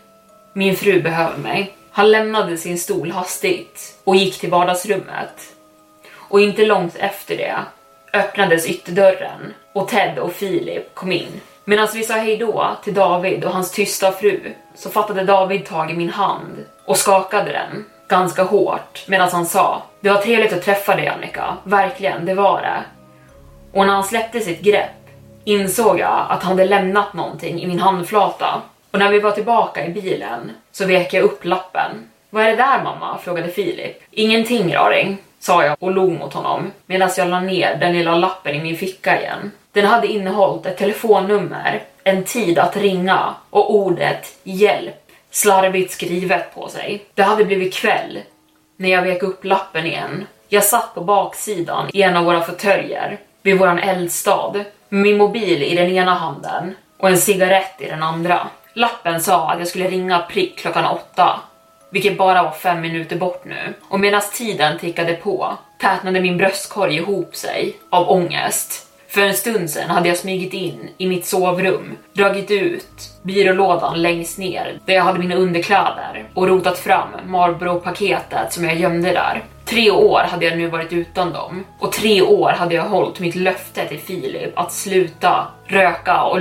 min 0.52 0.76
fru 0.76 1.02
behöver 1.02 1.38
mig. 1.38 1.74
Han 1.90 2.10
lämnade 2.10 2.56
sin 2.56 2.78
stol 2.78 3.10
hastigt 3.10 3.98
och 4.04 4.16
gick 4.16 4.40
till 4.40 4.50
vardagsrummet 4.50 5.54
och 6.14 6.40
inte 6.40 6.64
långt 6.64 6.96
efter 6.96 7.36
det 7.36 7.56
öppnades 8.12 8.66
ytterdörren 8.66 9.54
och 9.72 9.88
Ted 9.88 10.18
och 10.18 10.32
Filip 10.32 10.94
kom 10.94 11.12
in. 11.12 11.40
Medan 11.64 11.82
alltså 11.82 11.98
vi 11.98 12.04
sa 12.04 12.14
hejdå 12.14 12.76
till 12.84 12.94
David 12.94 13.44
och 13.44 13.52
hans 13.52 13.70
tysta 13.70 14.12
fru 14.12 14.40
så 14.74 14.90
fattade 14.90 15.24
David 15.24 15.66
tag 15.66 15.90
i 15.90 15.94
min 15.94 16.10
hand 16.10 16.64
och 16.84 16.96
skakade 16.96 17.52
den 17.52 17.84
ganska 18.08 18.42
hårt 18.42 19.04
medan 19.08 19.28
han 19.32 19.46
sa 19.46 19.82
Det 20.00 20.08
var 20.08 20.22
trevligt 20.22 20.52
att 20.52 20.62
träffa 20.62 20.96
dig 20.96 21.08
Annika, 21.08 21.56
verkligen, 21.64 22.26
det 22.26 22.34
var 22.34 22.62
det. 22.62 22.82
Och 23.72 23.86
när 23.86 23.94
han 23.94 24.04
släppte 24.04 24.40
sitt 24.40 24.60
grepp 24.60 24.90
insåg 25.44 25.98
jag 25.98 26.26
att 26.28 26.42
han 26.42 26.52
hade 26.52 26.64
lämnat 26.64 27.14
någonting 27.14 27.62
i 27.62 27.66
min 27.66 27.78
handflata. 27.78 28.62
Och 28.90 28.98
när 28.98 29.10
vi 29.10 29.20
var 29.20 29.30
tillbaka 29.30 29.86
i 29.86 29.88
bilen 29.88 30.50
så 30.72 30.86
vek 30.86 31.12
jag 31.14 31.24
upp 31.24 31.44
lappen. 31.44 31.90
Vad 32.30 32.44
är 32.44 32.50
det 32.50 32.56
där 32.56 32.82
mamma? 32.82 33.18
frågade 33.18 33.48
Filip. 33.48 34.02
Ingenting 34.10 34.74
raring, 34.74 35.18
sa 35.40 35.64
jag 35.64 35.76
och 35.80 35.90
log 35.90 36.12
mot 36.12 36.32
honom 36.32 36.72
medan 36.86 37.10
jag 37.16 37.28
la 37.28 37.40
ner 37.40 37.76
den 37.76 37.92
lilla 37.92 38.14
lappen 38.14 38.54
i 38.54 38.62
min 38.62 38.76
ficka 38.76 39.20
igen. 39.20 39.50
Den 39.72 39.86
hade 39.86 40.06
innehållit 40.06 40.66
ett 40.66 40.76
telefonnummer, 40.76 41.82
en 42.04 42.24
tid 42.24 42.58
att 42.58 42.76
ringa 42.76 43.34
och 43.50 43.74
ordet 43.74 44.38
hjälp 44.42 45.10
slarvigt 45.30 45.92
skrivet 45.92 46.54
på 46.54 46.68
sig. 46.68 47.04
Det 47.14 47.22
hade 47.22 47.44
blivit 47.44 47.74
kväll 47.74 48.18
när 48.76 48.88
jag 48.88 49.02
vek 49.02 49.22
upp 49.22 49.44
lappen 49.44 49.86
igen. 49.86 50.26
Jag 50.48 50.64
satt 50.64 50.94
på 50.94 51.00
baksidan 51.00 51.90
i 51.92 52.02
en 52.02 52.16
av 52.16 52.24
våra 52.24 52.40
fåtöljer 52.40 53.18
vid 53.42 53.58
våran 53.58 53.78
eldstad 53.78 54.64
med 54.88 55.02
min 55.02 55.18
mobil 55.18 55.62
i 55.62 55.76
den 55.76 55.90
ena 55.90 56.14
handen 56.14 56.74
och 56.98 57.08
en 57.08 57.18
cigarett 57.18 57.74
i 57.78 57.86
den 57.86 58.02
andra. 58.02 58.48
Lappen 58.74 59.20
sa 59.20 59.50
att 59.50 59.58
jag 59.58 59.68
skulle 59.68 59.90
ringa 59.90 60.18
prick 60.18 60.58
klockan 60.58 60.84
åtta 60.84 61.40
vilket 61.90 62.18
bara 62.18 62.42
var 62.42 62.52
fem 62.52 62.80
minuter 62.80 63.16
bort 63.16 63.44
nu. 63.44 63.74
Och 63.88 64.00
medan 64.00 64.22
tiden 64.32 64.78
tickade 64.78 65.14
på 65.14 65.58
tätnade 65.80 66.20
min 66.20 66.36
bröstkorg 66.36 66.96
ihop 66.96 67.36
sig 67.36 67.76
av 67.90 68.10
ångest. 68.10 68.86
För 69.08 69.20
en 69.20 69.34
stund 69.34 69.70
sedan 69.70 69.90
hade 69.90 70.08
jag 70.08 70.16
smugit 70.16 70.54
in 70.54 70.88
i 70.98 71.06
mitt 71.06 71.26
sovrum, 71.26 71.96
dragit 72.12 72.50
ut 72.50 73.10
byrålådan 73.22 74.02
längst 74.02 74.38
ner 74.38 74.78
där 74.86 74.94
jag 74.94 75.02
hade 75.02 75.18
mina 75.18 75.34
underkläder 75.34 76.24
och 76.34 76.48
rotat 76.48 76.78
fram 76.78 77.08
Marlboro-paketet 77.26 78.52
som 78.52 78.64
jag 78.64 78.76
gömde 78.76 79.12
där. 79.12 79.44
Tre 79.64 79.90
år 79.90 80.20
hade 80.30 80.44
jag 80.44 80.58
nu 80.58 80.66
varit 80.66 80.92
utan 80.92 81.32
dem 81.32 81.64
och 81.78 81.92
tre 81.92 82.22
år 82.22 82.50
hade 82.50 82.74
jag 82.74 82.84
hållit 82.84 83.20
mitt 83.20 83.34
löfte 83.34 83.88
till 83.88 83.98
Filip 83.98 84.58
att 84.58 84.72
sluta 84.72 85.46
röka 85.66 86.22
och 86.22 86.40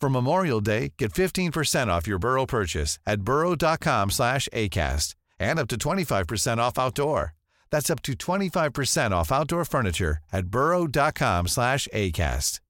For 0.00 0.10
Memorial 0.10 0.60
Day, 0.60 0.92
get 0.98 1.12
15% 1.12 1.88
off 1.88 2.06
your 2.06 2.18
Burrow 2.18 2.46
purchase 2.46 2.98
at 3.06 3.22
burrow.com 3.22 4.10
slash 4.10 4.48
ACAST 4.52 5.14
and 5.38 5.58
up 5.58 5.68
to 5.68 5.76
25% 5.76 6.58
off 6.58 6.78
outdoor. 6.78 7.34
That's 7.70 7.90
up 7.90 8.02
to 8.02 8.12
25% 8.12 9.10
off 9.10 9.32
outdoor 9.32 9.64
furniture 9.64 10.18
at 10.32 10.46
burrow.com 10.46 11.48
slash 11.48 11.88
ACAST. 11.92 12.60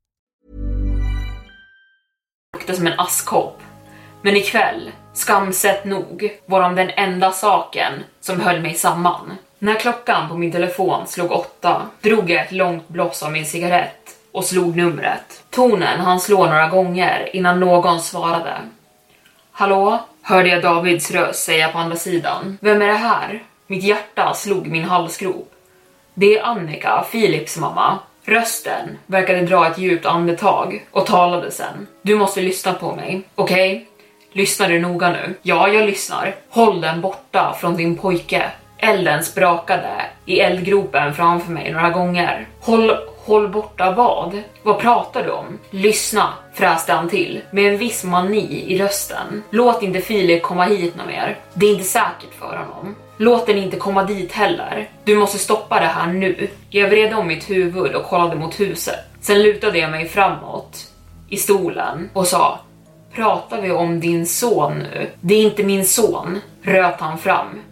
luktar 2.57 2.75
som 2.75 2.87
en 2.87 3.01
askkopp. 3.01 3.63
Men 4.23 4.37
ikväll, 4.37 4.93
skamset 5.13 5.85
nog, 5.85 6.39
var 6.47 6.63
de 6.63 6.75
den 6.75 6.91
enda 6.91 7.33
saken 7.33 7.93
som 8.21 8.41
höll 8.41 8.63
mig 8.63 8.75
samman. 8.75 9.37
När 9.59 9.75
klockan 9.75 10.29
på 10.29 10.37
min 10.37 10.53
telefon 10.53 11.07
slog 11.07 11.33
åtta 11.33 11.87
drog 12.01 12.31
jag 12.31 12.45
ett 12.45 12.53
långt 12.53 12.89
bloss 12.89 13.23
av 13.23 13.33
min 13.33 13.47
cigarett 13.47 14.06
och 14.37 14.45
slog 14.45 14.77
numret. 14.77 15.45
Tonen 15.51 16.01
han 16.01 16.21
slå 16.21 16.47
några 16.47 16.69
gånger 16.69 17.37
innan 17.37 17.61
någon 17.61 18.01
svarade. 18.01 18.55
Hallå? 19.53 20.01
Hörde 20.23 20.49
jag 20.49 20.63
Davids 20.63 21.11
röst 21.11 21.45
säga 21.45 21.69
på 21.69 21.79
andra 21.79 21.97
sidan. 21.97 22.59
Vem 22.61 22.83
är 22.83 22.87
det 22.87 22.93
här? 22.95 23.43
Mitt 23.67 23.83
hjärta 23.83 24.35
slog 24.35 24.67
min 24.67 24.85
halsgrop. 24.85 25.53
Det 26.15 26.39
är 26.39 26.45
Annika, 26.45 27.05
Philips 27.11 27.57
mamma. 27.59 27.99
Rösten 28.25 28.99
verkade 29.07 29.41
dra 29.41 29.67
ett 29.67 29.79
djupt 29.79 30.07
andetag 30.07 30.87
och 30.91 31.07
talade 31.07 31.51
sen. 31.51 31.87
Du 32.03 32.17
måste 32.17 32.41
lyssna 32.41 32.73
på 32.73 32.95
mig, 32.95 33.23
okej? 33.35 33.75
Okay? 33.75 33.85
Lyssnar 34.33 34.69
du 34.69 34.81
noga 34.81 35.11
nu? 35.11 35.35
Ja, 35.43 35.69
jag 35.69 35.87
lyssnar. 35.87 36.35
Håll 36.51 36.81
den 36.81 37.01
borta 37.01 37.57
från 37.61 37.77
din 37.77 37.97
pojke. 37.97 38.51
Elden 38.79 39.25
sprakade 39.25 40.07
i 40.25 40.41
eldgropen 40.41 41.15
framför 41.15 41.53
mig 41.53 41.73
några 41.73 41.91
gånger. 41.91 42.47
Håll, 42.61 42.97
håll 43.27 43.49
borta 43.49 43.91
vad? 43.91 44.43
Vad 44.63 44.79
pratar 44.79 45.25
du 45.25 45.31
om? 45.31 45.59
Lyssna, 45.71 46.33
fräste 46.55 46.93
han 46.93 47.09
till 47.09 47.41
med 47.51 47.73
en 47.73 47.79
viss 47.79 48.05
mani 48.05 48.65
i 48.67 48.79
rösten. 48.79 49.43
Låt 49.51 49.83
inte 49.83 50.01
Filip 50.01 50.43
komma 50.43 50.65
hit 50.65 50.97
något 50.97 51.07
mer. 51.07 51.39
Det 51.55 51.67
är 51.67 51.73
inte 51.73 51.85
säkert 51.85 52.35
för 52.39 52.57
honom. 52.57 52.95
Låt 53.17 53.47
den 53.47 53.59
inte 53.59 53.77
komma 53.77 54.05
dit 54.05 54.33
heller. 54.33 54.91
Du 55.05 55.17
måste 55.17 55.39
stoppa 55.39 55.81
det 55.81 55.87
här 55.87 56.13
nu. 56.13 56.49
Jag 56.71 56.89
vred 56.89 57.15
om 57.15 57.27
mitt 57.27 57.51
huvud 57.51 57.95
och 57.95 58.05
kollade 58.05 58.37
mot 58.37 58.61
huset. 58.61 59.01
Sen 59.21 59.43
lutade 59.43 59.79
jag 59.79 59.91
mig 59.91 60.09
framåt 60.09 60.93
i 61.29 61.37
stolen 61.37 62.11
och 62.13 62.27
sa 62.27 62.59
Pratar 63.13 63.63
vi 63.63 63.71
om 63.71 64.01
din 64.01 64.27
son 64.27 64.79
nu? 64.79 65.11
Det 65.21 65.35
är 65.35 65.43
inte 65.43 65.65
min 65.65 65.87
son, 65.87 66.41
röt 66.63 67.01
han 67.01 67.19
fram. 67.19 67.63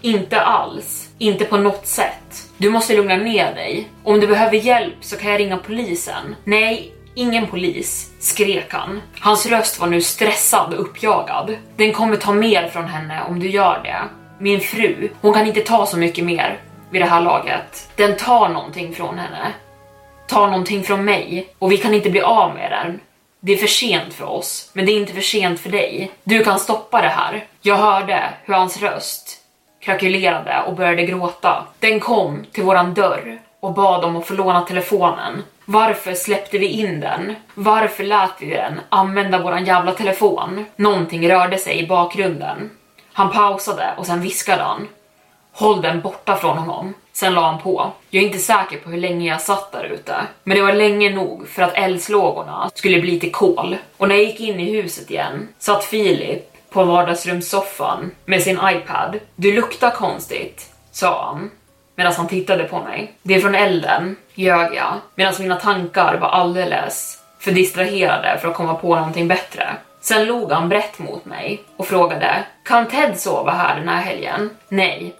Inte 0.00 0.40
alls. 0.40 1.08
Inte 1.18 1.44
på 1.44 1.56
något 1.56 1.86
sätt. 1.86 2.47
Du 2.60 2.70
måste 2.70 2.96
lugna 2.96 3.16
ner 3.16 3.54
dig. 3.54 3.88
Om 4.04 4.20
du 4.20 4.26
behöver 4.26 4.56
hjälp 4.56 4.94
så 5.00 5.16
kan 5.16 5.30
jag 5.30 5.40
ringa 5.40 5.56
polisen. 5.56 6.36
Nej, 6.44 6.92
ingen 7.14 7.46
polis, 7.46 8.10
skrek 8.20 8.72
han. 8.72 9.02
Hans 9.20 9.46
röst 9.46 9.80
var 9.80 9.86
nu 9.86 10.00
stressad 10.00 10.74
och 10.74 10.80
uppjagad. 10.80 11.56
Den 11.76 11.92
kommer 11.92 12.16
ta 12.16 12.32
mer 12.32 12.68
från 12.68 12.84
henne 12.84 13.22
om 13.28 13.40
du 13.40 13.48
gör 13.50 13.80
det. 13.84 14.02
Min 14.38 14.60
fru, 14.60 15.08
hon 15.20 15.34
kan 15.34 15.46
inte 15.46 15.60
ta 15.60 15.86
så 15.86 15.96
mycket 15.96 16.24
mer 16.24 16.60
vid 16.90 17.02
det 17.02 17.06
här 17.06 17.20
laget. 17.20 17.90
Den 17.96 18.16
tar 18.16 18.48
någonting 18.48 18.94
från 18.94 19.18
henne. 19.18 19.52
Tar 20.28 20.46
någonting 20.46 20.82
från 20.82 21.04
mig 21.04 21.48
och 21.58 21.72
vi 21.72 21.76
kan 21.76 21.94
inte 21.94 22.10
bli 22.10 22.20
av 22.20 22.54
med 22.54 22.70
den. 22.70 23.00
Det 23.40 23.52
är 23.52 23.56
för 23.56 23.66
sent 23.66 24.14
för 24.14 24.24
oss, 24.24 24.70
men 24.72 24.86
det 24.86 24.92
är 24.92 24.96
inte 24.96 25.12
för 25.12 25.20
sent 25.20 25.60
för 25.60 25.70
dig. 25.70 26.10
Du 26.24 26.44
kan 26.44 26.58
stoppa 26.58 27.02
det 27.02 27.08
här. 27.08 27.44
Jag 27.62 27.76
hörde 27.76 28.30
hur 28.44 28.54
hans 28.54 28.82
röst 28.82 29.38
krakulerade 29.80 30.62
och 30.66 30.76
började 30.76 31.02
gråta. 31.02 31.66
Den 31.78 32.00
kom 32.00 32.44
till 32.52 32.64
våran 32.64 32.94
dörr 32.94 33.38
och 33.60 33.74
bad 33.74 34.04
om 34.04 34.16
att 34.16 34.26
få 34.26 34.34
låna 34.34 34.60
telefonen. 34.60 35.42
Varför 35.64 36.14
släppte 36.14 36.58
vi 36.58 36.66
in 36.66 37.00
den? 37.00 37.34
Varför 37.54 38.04
lät 38.04 38.30
vi 38.40 38.46
den 38.46 38.80
använda 38.88 39.42
våran 39.42 39.64
jävla 39.64 39.92
telefon? 39.92 40.64
Någonting 40.76 41.30
rörde 41.30 41.58
sig 41.58 41.78
i 41.78 41.86
bakgrunden. 41.86 42.70
Han 43.12 43.30
pausade 43.30 43.94
och 43.96 44.06
sen 44.06 44.20
viskade 44.20 44.62
han. 44.62 44.88
Håll 45.52 45.82
den 45.82 46.00
borta 46.00 46.36
från 46.36 46.58
honom. 46.58 46.94
Sen 47.12 47.34
la 47.34 47.40
han 47.40 47.60
på. 47.60 47.90
Jag 48.10 48.22
är 48.22 48.26
inte 48.26 48.38
säker 48.38 48.78
på 48.78 48.90
hur 48.90 49.00
länge 49.00 49.28
jag 49.28 49.40
satt 49.40 49.72
där 49.72 49.84
ute, 49.84 50.14
men 50.44 50.56
det 50.56 50.62
var 50.62 50.72
länge 50.72 51.10
nog 51.10 51.48
för 51.48 51.62
att 51.62 51.74
eldslågorna 51.74 52.70
skulle 52.74 53.00
bli 53.00 53.20
till 53.20 53.32
kol. 53.32 53.76
Och 53.96 54.08
när 54.08 54.14
jag 54.14 54.24
gick 54.24 54.40
in 54.40 54.60
i 54.60 54.70
huset 54.70 55.10
igen 55.10 55.48
satt 55.58 55.84
Filip 55.84 56.57
på 56.70 56.84
vardagsrumssoffan 56.84 58.10
med 58.24 58.42
sin 58.42 58.60
iPad. 58.64 59.18
Du 59.36 59.54
luktar 59.54 59.90
konstigt, 59.90 60.74
sa 60.92 61.24
han 61.24 61.50
medan 61.98 62.12
han 62.12 62.28
tittade 62.28 62.64
på 62.64 62.78
mig. 62.82 63.12
Det 63.22 63.34
är 63.34 63.40
från 63.40 63.54
elden, 63.54 64.16
ljög 64.34 64.74
jag, 64.74 64.94
medan 65.14 65.34
mina 65.38 65.56
tankar 65.56 66.18
var 66.18 66.28
alldeles 66.28 67.18
för 67.38 67.50
distraherade 67.52 68.38
för 68.40 68.48
att 68.48 68.54
komma 68.54 68.74
på 68.74 68.96
någonting 68.96 69.28
bättre. 69.28 69.76
Sen 70.00 70.26
log 70.26 70.52
han 70.52 70.68
brett 70.68 70.98
mot 70.98 71.24
mig 71.24 71.62
och 71.76 71.86
frågade 71.86 72.44
Kan 72.64 72.86
Ted 72.86 73.20
sova 73.20 73.52
här 73.52 73.76
den 73.76 73.88
här 73.88 74.02
helgen? 74.02 74.50
Nej, 74.68 75.14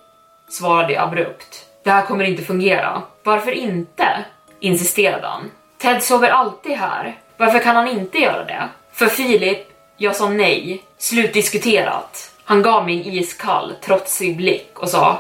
svarade 0.49 0.93
jag 0.93 1.03
abrupt. 1.03 1.67
Det 1.85 1.91
här 1.91 2.07
kommer 2.07 2.25
inte 2.25 2.43
fungera. 2.43 3.03
Varför 3.23 3.53
inte? 3.53 4.25
insisterade 4.61 5.27
han. 5.27 5.51
Ted 5.79 6.03
sover 6.03 6.29
alltid 6.29 6.73
här. 6.73 7.19
Varför 7.37 7.59
kan 7.59 7.77
han 7.77 7.89
inte 7.89 8.19
göra 8.19 8.45
det? 8.45 8.69
För 8.93 9.07
Filip, 9.07 9.68
jag 10.01 10.17
sa 10.17 10.29
nej. 10.29 10.83
Slutdiskuterat. 10.99 12.31
Han 12.45 12.63
gav 12.63 12.85
mig 12.85 13.09
en 13.09 13.15
iskall, 13.15 13.75
trotsig 13.81 14.37
blick 14.37 14.79
och 14.79 14.89
sa 14.89 15.19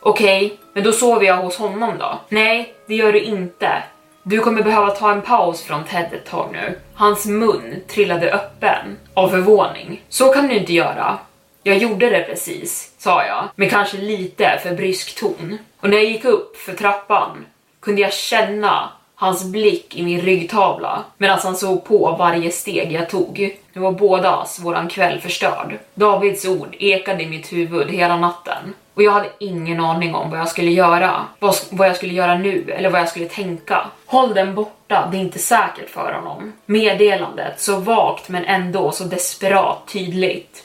Okej, 0.00 0.46
okay, 0.46 0.58
men 0.72 0.84
då 0.84 0.92
sover 0.92 1.26
jag 1.26 1.36
hos 1.36 1.56
honom 1.56 1.98
då? 1.98 2.20
Nej, 2.28 2.74
det 2.86 2.94
gör 2.94 3.12
du 3.12 3.20
inte. 3.20 3.82
Du 4.22 4.38
kommer 4.38 4.62
behöva 4.62 4.90
ta 4.90 5.12
en 5.12 5.22
paus 5.22 5.62
från 5.62 5.84
Ted 5.84 6.12
ett 6.12 6.26
tag 6.26 6.48
nu. 6.52 6.78
Hans 6.94 7.26
mun 7.26 7.82
trillade 7.88 8.32
öppen 8.32 8.98
av 9.14 9.28
förvåning. 9.28 10.02
Så 10.08 10.32
kan 10.32 10.48
du 10.48 10.54
inte 10.54 10.72
göra. 10.72 11.18
Jag 11.62 11.78
gjorde 11.78 12.10
det 12.10 12.22
precis, 12.22 12.92
sa 12.98 13.24
jag, 13.24 13.48
med 13.56 13.70
kanske 13.70 13.96
lite 13.96 14.60
för 14.62 14.74
brysk 14.74 15.20
ton. 15.20 15.58
Och 15.80 15.90
när 15.90 15.96
jag 15.96 16.06
gick 16.06 16.24
upp 16.24 16.56
för 16.56 16.72
trappan 16.72 17.46
kunde 17.80 18.00
jag 18.00 18.12
känna 18.12 18.90
hans 19.22 19.44
blick 19.44 19.96
i 19.96 20.02
min 20.02 20.20
ryggtavla 20.20 21.04
medan 21.18 21.38
han 21.42 21.56
såg 21.56 21.84
på 21.84 22.16
varje 22.18 22.50
steg 22.50 22.92
jag 22.92 23.10
tog. 23.10 23.56
Nu 23.72 23.80
var 23.80 23.92
bådas 23.92 24.60
våran 24.60 24.88
kväll 24.88 25.20
förstörd. 25.20 25.78
Davids 25.94 26.44
ord 26.44 26.76
ekade 26.78 27.22
i 27.22 27.26
mitt 27.26 27.52
huvud 27.52 27.90
hela 27.90 28.16
natten 28.16 28.74
och 28.94 29.02
jag 29.02 29.12
hade 29.12 29.28
ingen 29.38 29.80
aning 29.80 30.14
om 30.14 30.30
vad 30.30 30.40
jag 30.40 30.48
skulle 30.48 30.70
göra, 30.70 31.26
vad, 31.38 31.54
vad 31.70 31.88
jag 31.88 31.96
skulle 31.96 32.12
göra 32.12 32.38
nu 32.38 32.70
eller 32.70 32.90
vad 32.90 33.00
jag 33.00 33.08
skulle 33.08 33.28
tänka. 33.28 33.86
Håll 34.06 34.34
den 34.34 34.54
borta, 34.54 35.08
det 35.12 35.16
är 35.16 35.20
inte 35.20 35.38
säkert 35.38 35.90
för 35.90 36.12
honom. 36.12 36.52
Meddelandet, 36.66 37.60
så 37.60 37.76
vagt 37.76 38.28
men 38.28 38.44
ändå 38.44 38.90
så 38.90 39.04
desperat 39.04 39.88
tydligt. 39.92 40.64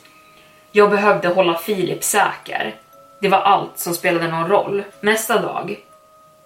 Jag 0.71 0.89
behövde 0.89 1.27
hålla 1.27 1.53
Filip 1.57 2.03
säker. 2.03 2.75
Det 3.21 3.29
var 3.29 3.39
allt 3.39 3.79
som 3.79 3.93
spelade 3.93 4.27
någon 4.27 4.49
roll. 4.49 4.83
Nästa 5.01 5.41
dag, 5.41 5.77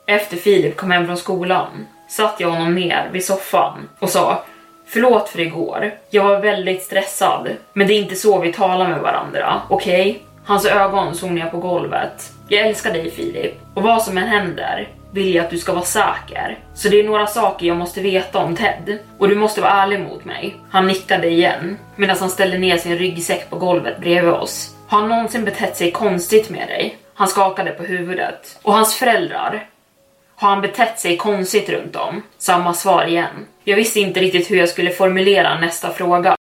efter 0.06 0.38
Filip 0.38 0.78
kom 0.78 0.92
hem 0.92 1.06
från 1.06 1.18
skolan, 1.18 1.88
satt 2.12 2.40
jag 2.40 2.50
honom 2.50 2.76
ner 2.76 3.10
vid 3.12 3.26
soffan 3.26 3.90
och 4.00 4.10
sa 4.10 4.44
Förlåt 4.86 5.30
för 5.30 5.40
igår. 5.40 5.92
Jag 6.10 6.24
var 6.24 6.40
väldigt 6.40 6.84
stressad, 6.84 7.50
men 7.74 7.88
det 7.88 7.94
är 7.94 8.02
inte 8.02 8.16
så 8.16 8.40
vi 8.40 8.54
talar 8.54 8.90
med 8.90 9.00
varandra, 9.00 9.62
okej? 9.70 10.10
Okay? 10.10 10.22
Hans 10.46 10.66
ögon 10.66 11.16
såg 11.16 11.32
ner 11.32 11.46
på 11.46 11.58
golvet. 11.58 12.32
Jag 12.48 12.68
älskar 12.68 12.94
dig 12.94 13.12
Filip, 13.12 13.54
och 13.74 13.84
vad 13.84 14.04
som 14.04 14.18
än 14.18 14.28
händer 14.28 14.88
vill 15.12 15.36
jag 15.36 15.46
att 15.46 15.52
du 15.52 15.58
ska 15.58 15.74
vara 15.74 15.84
säker. 15.84 16.60
Så 16.74 16.90
det 16.90 17.00
är 17.00 17.04
några 17.04 17.28
saker 17.28 17.68
jag 17.68 17.78
måste 17.78 18.02
veta 18.02 18.40
om 18.40 18.56
Ted, 18.56 19.00
och 19.18 19.28
du 19.28 19.36
måste 19.36 19.62
vara 19.62 19.72
ärlig 19.72 20.00
mot 20.00 20.26
mig. 20.26 20.56
Han 20.70 20.88
nickade 20.88 21.30
igen, 21.30 21.78
medan 21.96 22.18
han 22.20 22.30
ställde 22.30 22.58
ner 22.58 22.78
sin 22.78 22.98
ryggsäck 22.98 23.50
på 23.50 23.56
golvet 23.56 24.00
bredvid 24.00 24.34
oss. 24.34 24.76
Har 24.88 25.00
han 25.00 25.10
någonsin 25.10 25.46
betett 25.46 25.78
sig 25.78 25.92
konstigt 25.92 26.50
med 26.50 26.68
dig? 26.68 26.98
Han 27.14 27.28
skakade 27.28 27.72
på 27.72 27.84
huvudet. 27.84 28.60
Och 28.62 28.74
hans 28.74 28.96
föräldrar? 28.96 29.68
Har 30.42 30.50
han 30.50 30.62
betett 30.62 31.00
sig 31.00 31.18
konstigt 31.18 31.70
runt 31.70 31.96
om? 31.96 32.22
Samma 32.38 32.74
svar 32.74 33.06
igen. 33.06 33.48
Jag 33.64 33.76
visste 33.76 34.00
inte 34.00 34.20
riktigt 34.20 34.52
hur 34.52 34.58
jag 34.58 34.70
skulle 34.70 34.92
formulera 34.92 35.60
nästa 35.60 35.94
fråga. 35.94 36.36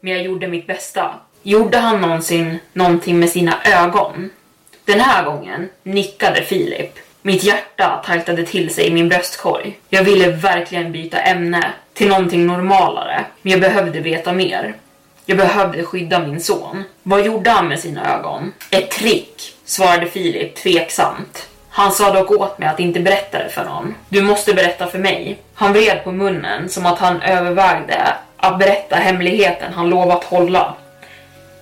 Men 0.00 0.12
jag 0.12 0.22
gjorde 0.22 0.48
mitt 0.48 0.66
bästa. 0.66 1.20
Gjorde 1.48 1.78
han 1.78 2.00
någonsin 2.00 2.58
någonting 2.72 3.18
med 3.18 3.30
sina 3.30 3.62
ögon? 3.64 4.30
Den 4.84 5.00
här 5.00 5.24
gången 5.24 5.68
nickade 5.82 6.42
Filip. 6.42 6.98
Mitt 7.22 7.44
hjärta 7.44 8.02
tajtade 8.06 8.46
till 8.46 8.74
sig 8.74 8.86
i 8.86 8.92
min 8.92 9.08
bröstkorg. 9.08 9.78
Jag 9.88 10.04
ville 10.04 10.28
verkligen 10.28 10.92
byta 10.92 11.18
ämne 11.18 11.72
till 11.94 12.08
någonting 12.08 12.46
normalare, 12.46 13.24
men 13.42 13.52
jag 13.52 13.60
behövde 13.60 14.00
veta 14.00 14.32
mer. 14.32 14.74
Jag 15.26 15.38
behövde 15.38 15.84
skydda 15.84 16.18
min 16.18 16.40
son. 16.40 16.84
Vad 17.02 17.26
gjorde 17.26 17.50
han 17.50 17.68
med 17.68 17.80
sina 17.80 18.18
ögon? 18.18 18.52
Ett 18.70 18.90
trick, 18.90 19.54
svarade 19.64 20.06
Filip 20.06 20.54
tveksamt. 20.54 21.48
Han 21.68 21.92
sa 21.92 22.12
dock 22.12 22.30
åt 22.30 22.58
mig 22.58 22.68
att 22.68 22.80
inte 22.80 23.00
berätta 23.00 23.38
det 23.38 23.48
för 23.48 23.64
någon. 23.64 23.94
Du 24.08 24.22
måste 24.22 24.54
berätta 24.54 24.86
för 24.86 24.98
mig. 24.98 25.38
Han 25.54 25.72
vred 25.72 26.04
på 26.04 26.12
munnen 26.12 26.68
som 26.68 26.86
att 26.86 26.98
han 26.98 27.22
övervägde 27.22 28.14
att 28.36 28.58
berätta 28.58 28.96
hemligheten 28.96 29.72
han 29.72 29.90
lovat 29.90 30.24
hålla. 30.24 30.74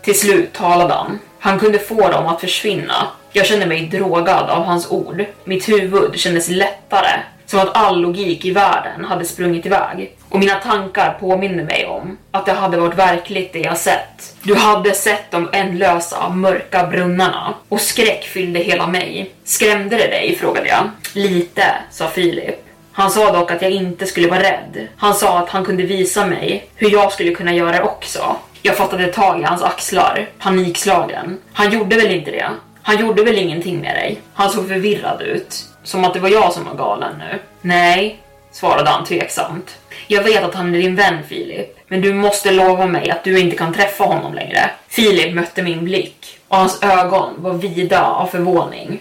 Till 0.04 0.20
slut 0.20 0.52
talade 0.52 0.94
han. 0.94 1.18
Han 1.38 1.58
kunde 1.58 1.78
få 1.78 2.08
dem 2.08 2.26
att 2.26 2.40
försvinna. 2.40 3.06
Jag 3.32 3.46
kände 3.46 3.66
mig 3.66 3.86
drogad 3.86 4.50
av 4.50 4.64
hans 4.64 4.90
ord. 4.90 5.24
Mitt 5.44 5.68
huvud 5.68 6.18
kändes 6.18 6.48
lättare, 6.48 7.20
som 7.46 7.60
att 7.60 7.76
all 7.76 8.00
logik 8.00 8.44
i 8.44 8.50
världen 8.50 9.04
hade 9.04 9.24
sprungit 9.24 9.66
iväg. 9.66 10.16
Och 10.28 10.38
mina 10.38 10.54
tankar 10.54 11.16
påminde 11.20 11.62
mig 11.62 11.86
om 11.86 12.18
att 12.30 12.46
det 12.46 12.52
hade 12.52 12.76
varit 12.76 12.98
verkligt 12.98 13.52
det 13.52 13.58
jag 13.58 13.78
sett. 13.78 14.36
Du 14.42 14.54
hade 14.54 14.94
sett 14.94 15.30
de 15.30 15.48
ändlösa, 15.52 16.28
mörka 16.28 16.86
brunnarna 16.86 17.54
och 17.68 17.80
skräck 17.80 18.24
fyllde 18.24 18.60
hela 18.60 18.86
mig. 18.86 19.30
Skrämde 19.44 19.96
det 19.96 20.06
dig? 20.06 20.36
frågade 20.40 20.68
jag. 20.68 20.90
Lite, 21.12 21.64
sa 21.90 22.08
Filip. 22.08 22.64
Han 22.92 23.10
sa 23.10 23.32
dock 23.32 23.50
att 23.50 23.62
jag 23.62 23.70
inte 23.70 24.06
skulle 24.06 24.28
vara 24.28 24.42
rädd. 24.42 24.88
Han 24.96 25.14
sa 25.14 25.38
att 25.38 25.48
han 25.48 25.64
kunde 25.64 25.82
visa 25.82 26.26
mig 26.26 26.66
hur 26.76 26.90
jag 26.90 27.12
skulle 27.12 27.34
kunna 27.34 27.54
göra 27.54 27.72
det 27.72 27.82
också. 27.82 28.36
Jag 28.66 28.76
fattade 28.76 29.06
tag 29.06 29.40
i 29.40 29.42
hans 29.42 29.62
axlar, 29.62 30.28
panikslagen. 30.38 31.38
Han 31.52 31.72
gjorde 31.72 31.96
väl 31.96 32.10
inte 32.10 32.30
det? 32.30 32.50
Han 32.82 32.98
gjorde 32.98 33.24
väl 33.24 33.38
ingenting 33.38 33.80
med 33.80 33.96
dig? 33.96 34.20
Han 34.34 34.50
såg 34.50 34.68
förvirrad 34.68 35.22
ut. 35.22 35.64
Som 35.82 36.04
att 36.04 36.14
det 36.14 36.20
var 36.20 36.28
jag 36.28 36.52
som 36.52 36.64
var 36.64 36.74
galen 36.74 37.18
nu. 37.18 37.38
Nej, 37.60 38.18
svarade 38.52 38.90
han 38.90 39.04
tveksamt. 39.04 39.76
Jag 40.06 40.22
vet 40.22 40.44
att 40.44 40.54
han 40.54 40.74
är 40.74 40.78
din 40.78 40.96
vän 40.96 41.18
Filip, 41.28 41.78
men 41.88 42.00
du 42.00 42.14
måste 42.14 42.50
lova 42.50 42.86
mig 42.86 43.10
att 43.10 43.24
du 43.24 43.38
inte 43.38 43.56
kan 43.56 43.74
träffa 43.74 44.04
honom 44.04 44.34
längre. 44.34 44.70
Filip 44.88 45.34
mötte 45.34 45.62
min 45.62 45.84
blick 45.84 46.38
och 46.48 46.56
hans 46.56 46.82
ögon 46.82 47.34
var 47.36 47.52
vida 47.52 48.04
av 48.04 48.26
förvåning. 48.26 49.00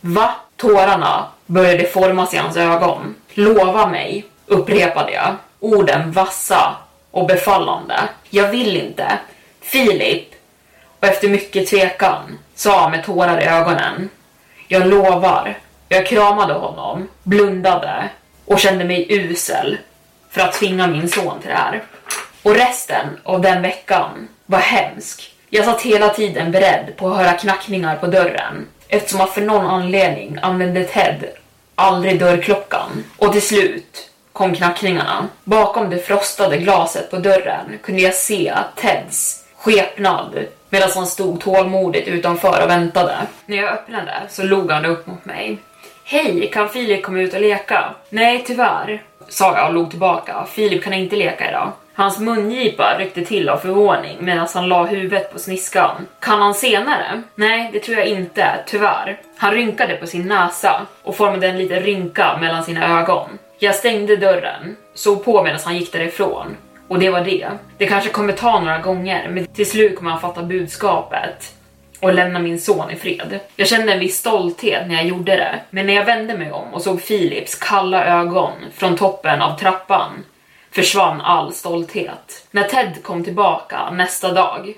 Va? 0.00 0.34
Tårarna 0.56 1.26
började 1.46 1.84
formas 1.84 2.34
i 2.34 2.36
hans 2.36 2.56
ögon. 2.56 3.14
Lova 3.34 3.86
mig, 3.86 4.24
upprepade 4.46 5.12
jag. 5.12 5.34
Orden 5.60 6.12
vassa 6.12 6.76
och 7.14 7.26
befallande. 7.26 7.94
Jag 8.30 8.48
vill 8.48 8.76
inte. 8.76 9.18
Filip, 9.60 10.28
och 11.00 11.06
efter 11.06 11.28
mycket 11.28 11.68
tvekan, 11.68 12.38
sa 12.54 12.88
med 12.88 13.04
tårar 13.04 13.40
i 13.40 13.44
ögonen. 13.44 14.08
Jag 14.68 14.86
lovar. 14.86 15.58
Jag 15.88 16.06
kramade 16.06 16.54
honom, 16.54 17.08
blundade 17.22 18.08
och 18.44 18.58
kände 18.58 18.84
mig 18.84 19.06
usel 19.08 19.78
för 20.30 20.40
att 20.40 20.52
tvinga 20.52 20.86
min 20.86 21.08
son 21.08 21.40
till 21.40 21.50
det 21.50 21.56
här. 21.56 21.82
Och 22.42 22.54
resten 22.54 23.06
av 23.22 23.40
den 23.40 23.62
veckan 23.62 24.28
var 24.46 24.58
hemsk. 24.58 25.34
Jag 25.50 25.64
satt 25.64 25.82
hela 25.82 26.08
tiden 26.08 26.52
beredd 26.52 26.96
på 26.96 27.08
att 27.08 27.16
höra 27.16 27.32
knackningar 27.32 27.96
på 27.96 28.06
dörren 28.06 28.66
eftersom 28.88 29.20
att 29.20 29.34
för 29.34 29.42
någon 29.42 29.66
anledning 29.66 30.38
använde 30.42 30.84
Ted 30.84 31.24
aldrig 31.74 32.20
dörrklockan. 32.20 33.04
Och 33.16 33.32
till 33.32 33.42
slut 33.42 34.10
kom 34.34 34.54
knackningarna. 34.54 35.28
Bakom 35.44 35.90
det 35.90 35.98
frostade 35.98 36.56
glaset 36.58 37.10
på 37.10 37.16
dörren 37.16 37.78
kunde 37.82 38.02
jag 38.02 38.14
se 38.14 38.54
Teds 38.76 39.44
skepnad 39.56 40.46
medan 40.70 40.90
han 40.94 41.06
stod 41.06 41.40
tålmodigt 41.40 42.08
utanför 42.08 42.62
och 42.62 42.70
väntade. 42.70 43.16
När 43.46 43.56
jag 43.56 43.72
öppnade 43.72 44.12
så 44.28 44.42
log 44.42 44.70
han 44.70 44.84
upp 44.84 45.06
mot 45.06 45.24
mig. 45.24 45.58
Hej, 46.04 46.50
kan 46.52 46.68
Filip 46.68 47.02
komma 47.02 47.20
ut 47.20 47.34
och 47.34 47.40
leka? 47.40 47.94
Nej, 48.08 48.44
tyvärr, 48.46 49.02
sa 49.28 49.56
jag 49.56 49.68
och 49.68 49.74
log 49.74 49.90
tillbaka. 49.90 50.46
Filip 50.50 50.84
kan 50.84 50.92
inte 50.92 51.16
leka 51.16 51.48
idag. 51.48 51.72
Hans 51.94 52.18
mungipa 52.18 52.96
ryckte 52.98 53.24
till 53.24 53.48
av 53.48 53.56
förvåning 53.56 54.16
medan 54.20 54.48
han 54.54 54.68
la 54.68 54.84
huvudet 54.84 55.32
på 55.32 55.38
sniskan. 55.38 56.06
Kan 56.20 56.42
han 56.42 56.54
senare? 56.54 57.22
Nej, 57.34 57.70
det 57.72 57.80
tror 57.80 57.98
jag 57.98 58.06
inte, 58.06 58.46
tyvärr. 58.66 59.20
Han 59.36 59.52
rynkade 59.52 59.96
på 59.96 60.06
sin 60.06 60.28
näsa 60.28 60.86
och 61.02 61.16
formade 61.16 61.48
en 61.48 61.58
liten 61.58 61.80
rynka 61.80 62.36
mellan 62.40 62.64
sina 62.64 63.00
ögon. 63.00 63.38
Jag 63.64 63.74
stängde 63.74 64.16
dörren, 64.16 64.76
såg 64.94 65.24
på 65.24 65.42
medan 65.42 65.60
han 65.64 65.76
gick 65.76 65.92
därifrån. 65.92 66.56
Och 66.88 66.98
det 66.98 67.10
var 67.10 67.20
det. 67.20 67.48
Det 67.78 67.86
kanske 67.86 68.10
kommer 68.10 68.32
ta 68.32 68.60
några 68.60 68.78
gånger, 68.78 69.28
men 69.28 69.46
till 69.46 69.70
slut 69.70 69.96
kommer 69.96 70.10
han 70.10 70.20
fatta 70.20 70.42
budskapet 70.42 71.54
och 72.00 72.14
lämna 72.14 72.38
min 72.38 72.60
son 72.60 72.90
i 72.90 72.96
fred. 72.96 73.40
Jag 73.56 73.68
kände 73.68 73.92
en 73.92 74.00
viss 74.00 74.18
stolthet 74.18 74.88
när 74.88 74.94
jag 74.94 75.06
gjorde 75.06 75.36
det, 75.36 75.60
men 75.70 75.86
när 75.86 75.94
jag 75.94 76.04
vände 76.04 76.38
mig 76.38 76.52
om 76.52 76.74
och 76.74 76.82
såg 76.82 77.06
Philips 77.06 77.54
kalla 77.54 78.06
ögon 78.06 78.52
från 78.74 78.96
toppen 78.96 79.42
av 79.42 79.58
trappan 79.58 80.24
försvann 80.70 81.20
all 81.20 81.52
stolthet. 81.52 82.46
När 82.50 82.64
Ted 82.64 83.02
kom 83.02 83.24
tillbaka 83.24 83.90
nästa 83.90 84.32
dag 84.32 84.74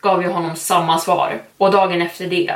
gav 0.00 0.22
jag 0.22 0.30
honom 0.30 0.56
samma 0.56 0.98
svar 0.98 1.40
och 1.56 1.70
dagen 1.70 2.02
efter 2.02 2.26
det 2.26 2.54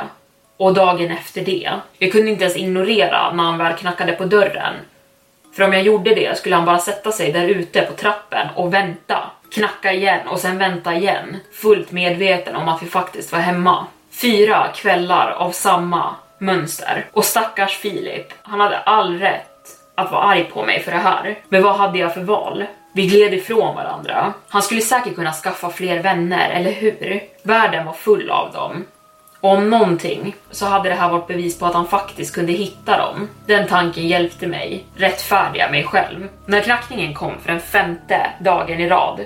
och 0.57 0.73
dagen 0.73 1.11
efter 1.11 1.41
det. 1.41 1.71
Jag 1.97 2.11
kunde 2.11 2.31
inte 2.31 2.43
ens 2.43 2.57
ignorera 2.57 3.33
när 3.33 3.43
han 3.43 3.57
väl 3.57 3.77
knackade 3.77 4.11
på 4.11 4.25
dörren 4.25 4.73
för 5.53 5.63
om 5.63 5.73
jag 5.73 5.81
gjorde 5.81 6.15
det 6.15 6.37
skulle 6.37 6.55
han 6.55 6.65
bara 6.65 6.79
sätta 6.79 7.11
sig 7.11 7.31
där 7.31 7.47
ute 7.47 7.81
på 7.81 7.93
trappen 7.93 8.47
och 8.55 8.73
vänta. 8.73 9.31
Knacka 9.51 9.93
igen 9.93 10.27
och 10.27 10.39
sen 10.39 10.57
vänta 10.57 10.95
igen. 10.95 11.37
Fullt 11.53 11.91
medveten 11.91 12.55
om 12.55 12.69
att 12.69 12.83
vi 12.83 12.87
faktiskt 12.87 13.31
var 13.31 13.39
hemma. 13.39 13.87
Fyra 14.11 14.67
kvällar 14.75 15.31
av 15.31 15.51
samma 15.51 16.15
mönster. 16.37 17.05
Och 17.11 17.25
stackars 17.25 17.77
Filip, 17.77 18.33
han 18.41 18.59
hade 18.59 18.77
all 18.77 19.19
rätt 19.19 19.49
att 19.95 20.11
vara 20.11 20.21
arg 20.21 20.43
på 20.43 20.65
mig 20.65 20.79
för 20.79 20.91
det 20.91 20.97
här. 20.97 21.39
Men 21.49 21.63
vad 21.63 21.75
hade 21.75 21.99
jag 21.99 22.13
för 22.13 22.23
val? 22.23 22.65
Vi 22.93 23.07
gled 23.07 23.33
ifrån 23.33 23.75
varandra. 23.75 24.33
Han 24.49 24.61
skulle 24.61 24.81
säkert 24.81 25.15
kunna 25.15 25.31
skaffa 25.33 25.69
fler 25.69 25.99
vänner, 25.99 26.49
eller 26.49 26.71
hur? 26.71 27.23
Världen 27.43 27.85
var 27.85 27.93
full 27.93 28.29
av 28.29 28.53
dem. 28.53 28.85
Och 29.43 29.51
om 29.51 29.69
någonting 29.69 30.35
så 30.51 30.65
hade 30.65 30.89
det 30.89 30.95
här 30.95 31.09
varit 31.09 31.27
bevis 31.27 31.59
på 31.59 31.65
att 31.65 31.73
han 31.73 31.87
faktiskt 31.87 32.35
kunde 32.35 32.51
hitta 32.51 32.97
dem. 32.97 33.29
Den 33.45 33.67
tanken 33.67 34.07
hjälpte 34.07 34.47
mig 34.47 34.85
rättfärdiga 34.95 35.71
mig 35.71 35.83
själv. 35.83 36.27
När 36.45 36.61
knackningen 36.61 37.13
kom 37.13 37.39
för 37.39 37.51
den 37.51 37.59
femte 37.59 38.31
dagen 38.39 38.79
i 38.79 38.89
rad 38.89 39.19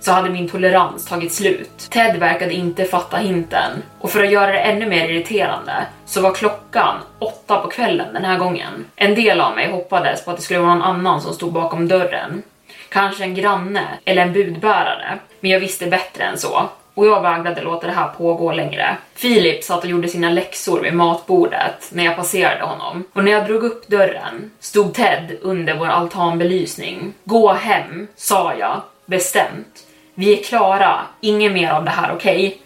så 0.00 0.12
hade 0.12 0.30
min 0.30 0.48
tolerans 0.48 1.06
tagit 1.06 1.32
slut. 1.32 1.88
Ted 1.90 2.16
verkade 2.16 2.54
inte 2.54 2.84
fatta 2.84 3.16
hinten 3.16 3.82
och 3.98 4.10
för 4.10 4.24
att 4.24 4.32
göra 4.32 4.52
det 4.52 4.58
ännu 4.58 4.86
mer 4.86 5.08
irriterande 5.08 5.86
så 6.06 6.20
var 6.20 6.34
klockan 6.34 6.96
åtta 7.18 7.60
på 7.60 7.68
kvällen 7.68 8.14
den 8.14 8.24
här 8.24 8.38
gången. 8.38 8.84
En 8.96 9.14
del 9.14 9.40
av 9.40 9.54
mig 9.54 9.70
hoppades 9.70 10.24
på 10.24 10.30
att 10.30 10.36
det 10.36 10.42
skulle 10.42 10.60
vara 10.60 10.74
någon 10.74 10.82
annan 10.82 11.20
som 11.20 11.34
stod 11.34 11.52
bakom 11.52 11.88
dörren. 11.88 12.42
Kanske 12.88 13.24
en 13.24 13.34
granne 13.34 13.84
eller 14.04 14.22
en 14.22 14.32
budbärare, 14.32 15.18
men 15.40 15.50
jag 15.50 15.60
visste 15.60 15.86
bättre 15.86 16.24
än 16.24 16.38
så 16.38 16.68
och 16.98 17.06
jag 17.06 17.22
vägrade 17.22 17.62
låta 17.62 17.86
det 17.86 17.92
här 17.92 18.08
pågå 18.08 18.52
längre. 18.52 18.96
Filip 19.14 19.64
satt 19.64 19.84
och 19.84 19.90
gjorde 19.90 20.08
sina 20.08 20.30
läxor 20.30 20.80
vid 20.80 20.94
matbordet 20.94 21.88
när 21.92 22.04
jag 22.04 22.16
passerade 22.16 22.64
honom 22.64 23.04
och 23.12 23.24
när 23.24 23.32
jag 23.32 23.46
drog 23.46 23.62
upp 23.62 23.88
dörren 23.88 24.50
stod 24.60 24.94
Ted 24.94 25.38
under 25.42 25.74
vår 25.76 25.86
altanbelysning. 25.86 27.12
Gå 27.24 27.52
hem, 27.52 28.06
sa 28.16 28.54
jag 28.54 28.80
bestämt. 29.06 29.86
Vi 30.14 30.38
är 30.38 30.42
klara, 30.42 31.00
inget 31.20 31.52
mer 31.52 31.70
av 31.70 31.84
det 31.84 31.90
här, 31.90 32.12
okej? 32.14 32.46
Okay? 32.46 32.58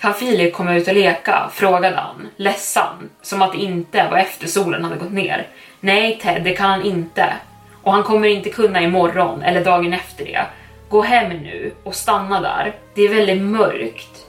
Kan 0.00 0.14
Filip 0.14 0.54
komma 0.54 0.74
ut 0.74 0.88
och 0.88 0.94
leka? 0.94 1.50
frågade 1.52 1.96
han, 1.96 2.28
ledsen, 2.36 3.10
som 3.22 3.42
att 3.42 3.52
det 3.52 3.58
inte 3.58 4.08
var 4.10 4.18
efter 4.18 4.46
solen 4.46 4.84
hade 4.84 4.96
gått 4.96 5.12
ner. 5.12 5.46
Nej 5.80 6.18
Ted, 6.22 6.42
det 6.44 6.56
kan 6.56 6.70
han 6.70 6.82
inte. 6.82 7.32
Och 7.82 7.92
han 7.92 8.02
kommer 8.02 8.28
inte 8.28 8.50
kunna 8.50 8.80
imorgon 8.82 9.42
eller 9.42 9.64
dagen 9.64 9.92
efter 9.92 10.24
det. 10.24 10.46
Gå 10.90 11.02
hem 11.02 11.28
nu 11.28 11.72
och 11.84 11.94
stanna 11.94 12.40
där. 12.40 12.74
Det 12.94 13.02
är 13.02 13.14
väldigt 13.14 13.42
mörkt. 13.42 14.26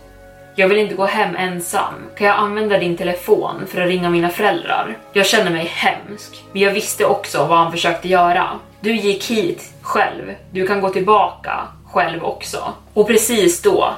Jag 0.55 0.67
vill 0.67 0.77
inte 0.77 0.95
gå 0.95 1.05
hem 1.05 1.35
ensam. 1.35 1.93
Kan 2.17 2.27
jag 2.27 2.35
använda 2.35 2.77
din 2.77 2.97
telefon 2.97 3.67
för 3.67 3.81
att 3.81 3.87
ringa 3.87 4.09
mina 4.09 4.29
föräldrar? 4.29 4.97
Jag 5.13 5.25
känner 5.25 5.51
mig 5.51 5.65
hemsk, 5.65 6.43
men 6.51 6.61
jag 6.61 6.71
visste 6.71 7.05
också 7.05 7.45
vad 7.45 7.57
han 7.57 7.71
försökte 7.71 8.07
göra. 8.07 8.49
Du 8.81 8.95
gick 8.95 9.31
hit 9.31 9.73
själv. 9.81 10.35
Du 10.51 10.67
kan 10.67 10.81
gå 10.81 10.89
tillbaka 10.89 11.67
själv 11.91 12.23
också. 12.23 12.73
Och 12.93 13.07
precis 13.07 13.61
då, 13.61 13.93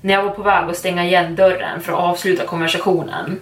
när 0.00 0.14
jag 0.14 0.22
var 0.22 0.30
på 0.30 0.42
väg 0.42 0.70
att 0.70 0.76
stänga 0.76 1.04
igen 1.04 1.36
dörren 1.36 1.80
för 1.80 1.92
att 1.92 1.98
avsluta 1.98 2.46
konversationen, 2.46 3.40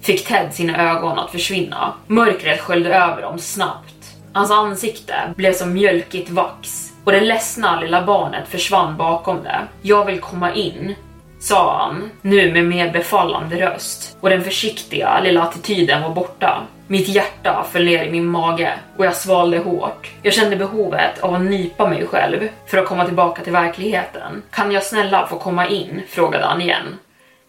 fick 0.00 0.26
Ted 0.26 0.54
sina 0.54 0.90
ögon 0.90 1.18
att 1.18 1.30
försvinna. 1.30 1.92
Mörkret 2.06 2.60
sköljde 2.60 2.94
över 2.94 3.22
dem 3.22 3.38
snabbt. 3.38 4.16
Hans 4.32 4.50
ansikte 4.50 5.14
blev 5.36 5.52
som 5.52 5.72
mjölkigt 5.72 6.30
vax 6.30 6.87
och 7.08 7.12
det 7.12 7.20
ledsna 7.20 7.80
lilla 7.80 8.02
barnet 8.02 8.48
försvann 8.48 8.96
bakom 8.96 9.42
det. 9.42 9.60
Jag 9.82 10.04
vill 10.04 10.20
komma 10.20 10.54
in, 10.54 10.94
sa 11.40 11.78
han, 11.78 12.10
nu 12.22 12.52
med 12.52 12.64
mer 12.64 12.90
befallande 12.90 13.60
röst 13.60 14.16
och 14.20 14.30
den 14.30 14.44
försiktiga 14.44 15.20
lilla 15.20 15.42
attityden 15.42 16.02
var 16.02 16.10
borta. 16.10 16.62
Mitt 16.86 17.08
hjärta 17.08 17.64
föll 17.72 17.84
ner 17.84 18.04
i 18.04 18.10
min 18.10 18.26
mage 18.26 18.72
och 18.96 19.04
jag 19.04 19.16
svalde 19.16 19.58
hårt. 19.58 20.10
Jag 20.22 20.32
kände 20.34 20.56
behovet 20.56 21.18
av 21.20 21.34
att 21.34 21.40
nypa 21.40 21.88
mig 21.88 22.06
själv 22.06 22.48
för 22.66 22.78
att 22.78 22.86
komma 22.86 23.04
tillbaka 23.04 23.42
till 23.42 23.52
verkligheten. 23.52 24.42
Kan 24.50 24.72
jag 24.72 24.82
snälla 24.82 25.26
få 25.26 25.38
komma 25.38 25.68
in? 25.68 26.02
frågade 26.08 26.44
han 26.44 26.60
igen. 26.60 26.98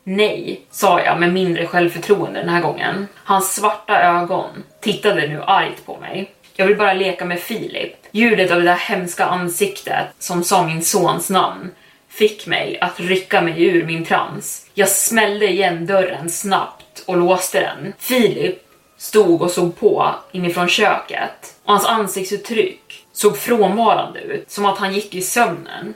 Nej, 0.04 0.62
sa 0.72 1.02
jag 1.02 1.20
med 1.20 1.34
mindre 1.34 1.68
självförtroende 1.68 2.40
den 2.40 2.50
här 2.50 2.62
gången. 2.62 3.08
Hans 3.16 3.56
svarta 3.56 4.02
ögon 4.02 4.64
tittade 4.82 5.28
nu 5.28 5.42
argt 5.48 5.86
på 5.86 5.98
mig. 6.02 6.32
Jag 6.60 6.66
vill 6.66 6.78
bara 6.78 6.94
leka 6.94 7.26
med 7.26 7.40
Filip. 7.40 7.94
Ljudet 8.12 8.52
av 8.52 8.58
det 8.58 8.66
där 8.66 8.76
hemska 8.76 9.26
ansiktet 9.26 10.08
som 10.20 10.44
sa 10.44 10.66
min 10.66 10.84
sons 10.84 11.30
namn 11.30 11.72
fick 12.10 12.48
mig 12.48 12.78
att 12.82 13.00
rycka 13.00 13.42
mig 13.42 13.64
ur 13.64 13.86
min 13.86 14.06
trans. 14.06 14.68
Jag 14.74 14.90
smällde 14.90 15.50
igen 15.50 15.86
dörren 15.86 16.30
snabbt 16.30 17.04
och 17.06 17.18
låste 17.18 17.60
den. 17.60 17.94
Filip 18.00 18.58
stod 18.98 19.42
och 19.42 19.52
såg 19.52 19.80
på 19.80 20.16
inifrån 20.32 20.68
köket 20.68 21.56
och 21.64 21.72
hans 21.72 21.86
ansiktsuttryck 21.86 23.06
såg 23.12 23.38
frånvarande 23.38 24.20
ut, 24.20 24.52
som 24.52 24.66
att 24.66 24.78
han 24.78 24.94
gick 24.94 25.16
i 25.16 25.22
sömnen. 25.22 25.94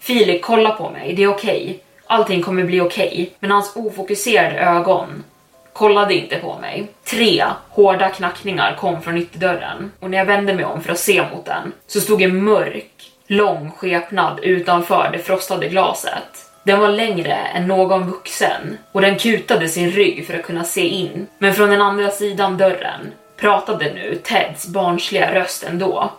Filip, 0.00 0.42
kolla 0.42 0.70
på 0.70 0.90
mig, 0.90 1.14
det 1.14 1.22
är 1.22 1.28
okej. 1.28 1.62
Okay. 1.62 1.78
Allting 2.06 2.42
kommer 2.42 2.64
bli 2.64 2.80
okej. 2.80 3.12
Okay. 3.12 3.28
Men 3.40 3.50
hans 3.50 3.76
ofokuserade 3.76 4.58
ögon 4.58 5.24
kollade 5.72 6.14
inte 6.14 6.36
på 6.36 6.58
mig. 6.58 6.86
Tre 7.04 7.44
hårda 7.68 8.08
knackningar 8.08 8.76
kom 8.76 9.02
från 9.02 9.18
ytterdörren 9.18 9.92
och 10.00 10.10
när 10.10 10.18
jag 10.18 10.24
vände 10.24 10.54
mig 10.54 10.64
om 10.64 10.82
för 10.82 10.92
att 10.92 10.98
se 10.98 11.22
mot 11.22 11.44
den 11.44 11.72
så 11.86 12.00
stod 12.00 12.22
en 12.22 12.44
mörk, 12.44 13.12
lång 13.26 13.70
skepnad 13.70 14.40
utanför 14.42 15.10
det 15.12 15.18
frostade 15.18 15.68
glaset. 15.68 16.48
Den 16.64 16.80
var 16.80 16.88
längre 16.88 17.34
än 17.34 17.66
någon 17.66 18.10
vuxen 18.10 18.78
och 18.92 19.00
den 19.00 19.18
kutade 19.18 19.68
sin 19.68 19.90
rygg 19.90 20.26
för 20.26 20.34
att 20.34 20.42
kunna 20.42 20.64
se 20.64 20.88
in. 20.88 21.26
Men 21.38 21.54
från 21.54 21.70
den 21.70 21.82
andra 21.82 22.10
sidan 22.10 22.58
dörren 22.58 23.12
pratade 23.36 23.92
nu 23.94 24.20
Teds 24.22 24.66
barnsliga 24.66 25.34
röst 25.34 25.62
ändå. 25.62 26.12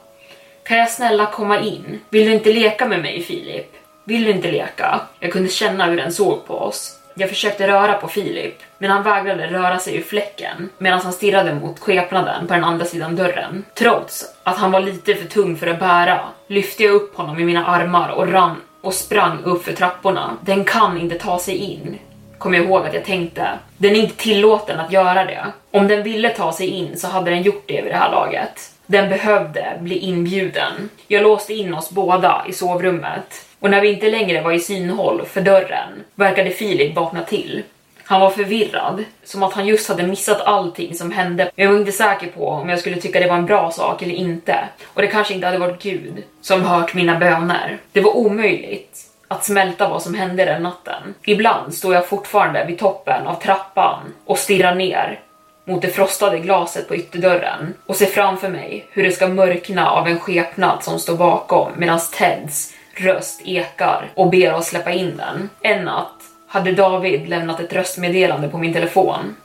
Kan 0.63 0.77
jag 0.77 0.91
snälla 0.91 1.25
komma 1.25 1.59
in? 1.59 1.99
Vill 2.09 2.25
du 2.25 2.33
inte 2.33 2.53
leka 2.53 2.87
med 2.87 3.01
mig 3.01 3.23
Filip? 3.23 3.71
Vill 4.03 4.23
du 4.23 4.31
inte 4.31 4.51
leka? 4.51 5.01
Jag 5.19 5.31
kunde 5.31 5.49
känna 5.49 5.85
hur 5.85 5.97
den 5.97 6.13
såg 6.13 6.45
på 6.45 6.53
oss. 6.53 6.99
Jag 7.15 7.29
försökte 7.29 7.67
röra 7.67 7.93
på 7.93 8.07
Filip, 8.07 8.55
men 8.77 8.91
han 8.91 9.03
vägrade 9.03 9.47
röra 9.47 9.79
sig 9.79 9.95
ur 9.97 10.01
fläcken 10.01 10.69
medan 10.77 10.99
han 10.99 11.13
stirrade 11.13 11.55
mot 11.55 11.79
skepnaden 11.79 12.47
på 12.47 12.53
den 12.53 12.63
andra 12.63 12.85
sidan 12.85 13.15
dörren. 13.15 13.65
Trots 13.73 14.25
att 14.43 14.57
han 14.57 14.71
var 14.71 14.79
lite 14.79 15.15
för 15.15 15.27
tung 15.27 15.57
för 15.57 15.67
att 15.67 15.79
bära 15.79 16.19
lyfte 16.47 16.83
jag 16.83 16.93
upp 16.93 17.15
honom 17.15 17.39
i 17.39 17.45
mina 17.45 17.65
armar 17.65 18.09
och 18.09 18.31
rann 18.31 18.55
och 18.81 18.93
sprang 18.93 19.43
upp 19.43 19.63
för 19.63 19.73
trapporna. 19.73 20.37
Den 20.41 20.63
kan 20.63 20.97
inte 20.97 21.19
ta 21.19 21.39
sig 21.39 21.55
in, 21.55 21.99
kom 22.37 22.53
jag 22.53 22.65
ihåg 22.65 22.85
att 22.85 22.93
jag 22.93 23.05
tänkte. 23.05 23.47
Den 23.77 23.95
är 23.95 23.99
inte 23.99 24.15
tillåten 24.15 24.79
att 24.79 24.91
göra 24.91 25.25
det. 25.25 25.45
Om 25.71 25.87
den 25.87 26.03
ville 26.03 26.29
ta 26.29 26.53
sig 26.53 26.67
in 26.67 26.99
så 26.99 27.07
hade 27.07 27.31
den 27.31 27.41
gjort 27.41 27.63
det 27.67 27.81
vid 27.81 27.91
det 27.91 27.97
här 27.97 28.11
laget. 28.11 28.71
Den 28.85 29.09
behövde 29.09 29.77
bli 29.79 29.97
inbjuden. 29.97 30.89
Jag 31.07 31.23
låste 31.23 31.53
in 31.53 31.73
oss 31.73 31.89
båda 31.89 32.45
i 32.49 32.53
sovrummet 32.53 33.45
och 33.63 33.69
när 33.69 33.81
vi 33.81 33.93
inte 33.93 34.09
längre 34.09 34.41
var 34.41 34.51
i 34.51 34.59
synhåll 34.59 35.25
för 35.25 35.41
dörren 35.41 36.03
verkade 36.15 36.49
Filip 36.49 36.95
vakna 36.95 37.23
till. 37.23 37.63
Han 38.03 38.21
var 38.21 38.29
förvirrad, 38.29 39.03
som 39.23 39.43
att 39.43 39.53
han 39.53 39.67
just 39.67 39.89
hade 39.89 40.07
missat 40.07 40.41
allting 40.41 40.95
som 40.95 41.11
hände. 41.11 41.51
Jag 41.55 41.71
var 41.71 41.79
inte 41.79 41.91
säker 41.91 42.27
på 42.27 42.47
om 42.47 42.69
jag 42.69 42.79
skulle 42.79 42.95
tycka 42.95 43.19
det 43.19 43.27
var 43.27 43.35
en 43.35 43.45
bra 43.45 43.71
sak 43.71 44.01
eller 44.01 44.13
inte. 44.13 44.59
Och 44.85 45.01
det 45.01 45.07
kanske 45.07 45.33
inte 45.33 45.47
hade 45.47 45.57
varit 45.57 45.83
Gud 45.83 46.23
som 46.41 46.63
hört 46.63 46.93
mina 46.93 47.19
böner. 47.19 47.77
Det 47.91 48.01
var 48.01 48.17
omöjligt 48.17 48.99
att 49.27 49.45
smälta 49.45 49.89
vad 49.89 50.01
som 50.01 50.13
hände 50.13 50.45
den 50.45 50.63
natten. 50.63 51.13
Ibland 51.25 51.73
står 51.73 51.93
jag 51.93 52.07
fortfarande 52.07 52.65
vid 52.65 52.79
toppen 52.79 53.27
av 53.27 53.35
trappan 53.35 53.99
och 54.25 54.37
stirrar 54.37 54.75
ner 54.75 55.19
mot 55.65 55.81
det 55.81 55.89
frostade 55.89 56.39
glaset 56.39 56.87
på 56.87 56.95
ytterdörren 56.95 57.73
och 57.85 57.95
ser 57.95 58.05
framför 58.05 58.49
mig 58.49 58.87
hur 58.91 59.03
det 59.03 59.11
ska 59.11 59.27
mörkna 59.27 59.89
av 59.89 60.07
en 60.07 60.19
skepnad 60.19 60.83
som 60.83 60.99
står 60.99 61.17
bakom 61.17 61.71
medan 61.77 61.99
Teds 62.17 62.73
röst 62.95 63.41
ekar 63.45 64.09
och 64.15 64.29
ber 64.29 64.53
oss 64.53 64.65
släppa 64.65 64.91
in 64.91 65.17
den. 65.17 65.49
En 65.61 65.85
natt 65.85 66.13
hade 66.47 66.71
David 66.71 67.29
lämnat 67.29 67.59
ett 67.59 67.73
röstmeddelande 67.73 68.47
på 68.47 68.57
min 68.57 68.73
telefon. 68.73 69.35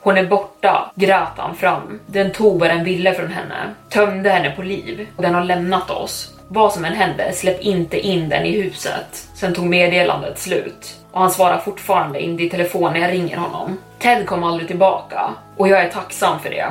Hon 0.00 0.18
är 0.18 0.26
borta, 0.26 0.92
grät 0.94 1.32
han 1.36 1.56
fram. 1.56 2.00
Den 2.06 2.32
tog 2.32 2.60
vad 2.60 2.70
den 2.70 2.84
ville 2.84 3.14
från 3.14 3.32
henne, 3.32 3.74
tömde 3.88 4.30
henne 4.30 4.50
på 4.50 4.62
liv 4.62 5.08
och 5.16 5.22
den 5.22 5.34
har 5.34 5.44
lämnat 5.44 5.90
oss. 5.90 6.34
Vad 6.48 6.72
som 6.72 6.84
än 6.84 6.92
händer, 6.92 7.32
släpp 7.32 7.60
inte 7.60 8.00
in 8.00 8.28
den 8.28 8.46
i 8.46 8.60
huset. 8.62 9.28
Sen 9.34 9.54
tog 9.54 9.66
meddelandet 9.66 10.38
slut 10.38 10.94
och 11.12 11.20
han 11.20 11.30
svarar 11.30 11.58
fortfarande 11.58 12.20
inte 12.20 12.42
i 12.42 12.50
telefon 12.50 12.92
när 12.92 13.00
jag 13.00 13.12
ringer 13.12 13.36
honom. 13.36 13.78
Ted 13.98 14.26
kom 14.26 14.44
aldrig 14.44 14.68
tillbaka 14.68 15.30
och 15.56 15.68
jag 15.68 15.80
är 15.80 15.88
tacksam 15.88 16.40
för 16.40 16.50
det. 16.50 16.66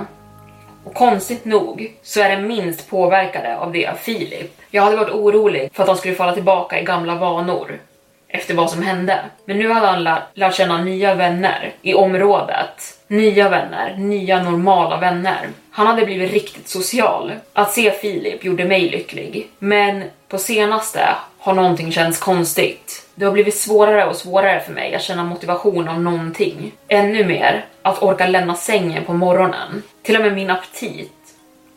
Och 0.84 0.94
konstigt 0.94 1.46
nog 1.46 1.94
så 2.02 2.22
är 2.22 2.30
den 2.30 2.48
minst 2.48 2.90
påverkade 2.90 3.58
av 3.58 3.72
det 3.72 3.88
av 3.88 3.96
Filip. 3.96 4.62
Jag 4.72 4.84
hade 4.84 4.98
varit 4.98 5.14
orolig 5.14 5.70
för 5.74 5.84
att 5.84 5.90
han 5.90 5.98
skulle 5.98 6.16
falla 6.16 6.34
tillbaka 6.34 6.80
i 6.80 6.84
gamla 6.84 7.16
vanor 7.16 7.80
efter 8.28 8.54
vad 8.54 8.70
som 8.70 8.82
hände. 8.82 9.20
Men 9.46 9.58
nu 9.60 9.72
hade 9.72 9.88
han 9.88 10.04
lärt, 10.04 10.24
lärt 10.34 10.56
känna 10.56 10.84
nya 10.84 11.16
vänner 11.16 11.74
i 11.82 11.94
området. 11.94 13.00
Nya 13.08 13.50
vänner, 13.50 13.96
nya 13.98 14.44
normala 14.44 14.98
vänner. 14.98 15.50
Han 15.72 15.88
hade 15.88 16.06
blivit 16.06 16.32
riktigt 16.32 16.68
social. 16.68 17.32
Att 17.54 17.72
se 17.74 17.92
Filip 17.92 18.44
gjorde 18.46 18.66
mig 18.66 18.90
lycklig. 18.90 19.48
Men 19.60 20.04
på 20.28 20.38
senaste 20.38 21.16
har 21.40 21.54
någonting 21.54 21.92
känts 21.92 22.20
konstigt. 22.20 23.03
Det 23.16 23.26
har 23.26 23.32
blivit 23.32 23.58
svårare 23.58 24.06
och 24.06 24.16
svårare 24.16 24.60
för 24.60 24.74
mig 24.74 24.96
att 24.96 25.02
känna 25.02 25.24
motivation 25.24 25.88
av 25.88 26.02
någonting. 26.02 26.72
Ännu 26.88 27.26
mer 27.26 27.66
att 27.82 28.04
orka 28.04 28.28
lämna 28.28 28.56
sängen 28.56 29.04
på 29.06 29.14
morgonen. 29.14 29.84
Till 30.04 30.16
och 30.16 30.22
med 30.22 30.34
min 30.34 30.50
aptit 30.50 31.12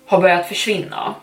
har 0.06 0.20
börjat 0.20 0.48
försvinna. 0.48 1.14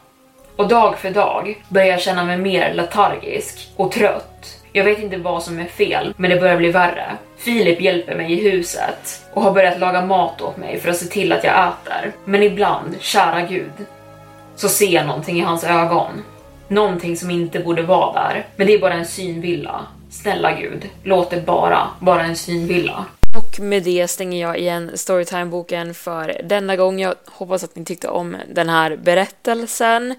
Och 0.55 0.67
dag 0.67 0.97
för 0.97 1.09
dag 1.09 1.63
börjar 1.69 1.87
jag 1.87 2.01
känna 2.01 2.23
mig 2.23 2.37
mer 2.37 2.73
letargisk 2.73 3.69
och 3.75 3.91
trött. 3.91 4.59
Jag 4.71 4.83
vet 4.83 4.99
inte 4.99 5.17
vad 5.17 5.43
som 5.43 5.59
är 5.59 5.65
fel, 5.65 6.13
men 6.17 6.29
det 6.29 6.39
börjar 6.39 6.57
bli 6.57 6.71
värre. 6.71 7.17
Filip 7.37 7.81
hjälper 7.81 8.15
mig 8.15 8.33
i 8.33 8.49
huset 8.49 9.21
och 9.33 9.41
har 9.41 9.51
börjat 9.51 9.79
laga 9.79 10.05
mat 10.05 10.41
åt 10.41 10.57
mig 10.57 10.79
för 10.79 10.89
att 10.89 10.97
se 10.97 11.05
till 11.05 11.31
att 11.31 11.43
jag 11.43 11.53
äter. 11.53 12.11
Men 12.25 12.43
ibland, 12.43 12.95
kära 12.99 13.41
gud, 13.41 13.71
så 14.55 14.69
ser 14.69 14.89
jag 14.89 15.07
någonting 15.07 15.37
i 15.37 15.41
hans 15.41 15.63
ögon. 15.63 16.23
Någonting 16.67 17.17
som 17.17 17.31
inte 17.31 17.59
borde 17.59 17.81
vara 17.81 18.13
där, 18.13 18.45
men 18.55 18.67
det 18.67 18.73
är 18.73 18.79
bara 18.79 18.93
en 18.93 19.05
synvilla. 19.05 19.85
Snälla 20.13 20.51
gud, 20.59 20.89
låt 21.03 21.29
det 21.29 21.41
bara 21.41 21.89
vara 21.99 22.23
en 22.23 22.35
synvilla. 22.35 23.05
Och 23.37 23.59
med 23.59 23.83
det 23.83 24.07
stänger 24.07 24.41
jag 24.41 24.59
igen 24.59 24.91
Storytime-boken 24.95 25.93
för 25.93 26.41
denna 26.43 26.75
gång. 26.75 26.99
Jag 26.99 27.15
hoppas 27.25 27.63
att 27.63 27.75
ni 27.75 27.85
tyckte 27.85 28.07
om 28.07 28.37
den 28.53 28.69
här 28.69 28.95
berättelsen. 28.95 30.15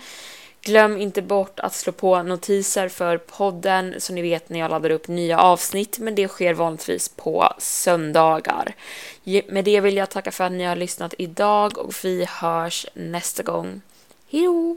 Glöm 0.60 0.96
inte 0.96 1.22
bort 1.22 1.60
att 1.60 1.74
slå 1.74 1.92
på 1.92 2.22
notiser 2.22 2.88
för 2.88 3.18
podden 3.18 3.94
så 3.98 4.12
ni 4.12 4.22
vet 4.22 4.48
när 4.48 4.58
jag 4.58 4.70
laddar 4.70 4.90
upp 4.90 5.08
nya 5.08 5.38
avsnitt, 5.38 5.98
men 5.98 6.14
det 6.14 6.28
sker 6.28 6.54
vanligtvis 6.54 7.08
på 7.08 7.48
söndagar. 7.58 8.74
Med 9.48 9.64
det 9.64 9.80
vill 9.80 9.96
jag 9.96 10.10
tacka 10.10 10.30
för 10.30 10.44
att 10.44 10.52
ni 10.52 10.64
har 10.64 10.76
lyssnat 10.76 11.14
idag 11.18 11.78
och 11.78 11.94
vi 12.02 12.26
hörs 12.28 12.86
nästa 12.94 13.42
gång. 13.42 13.80
Hejdå! 14.30 14.76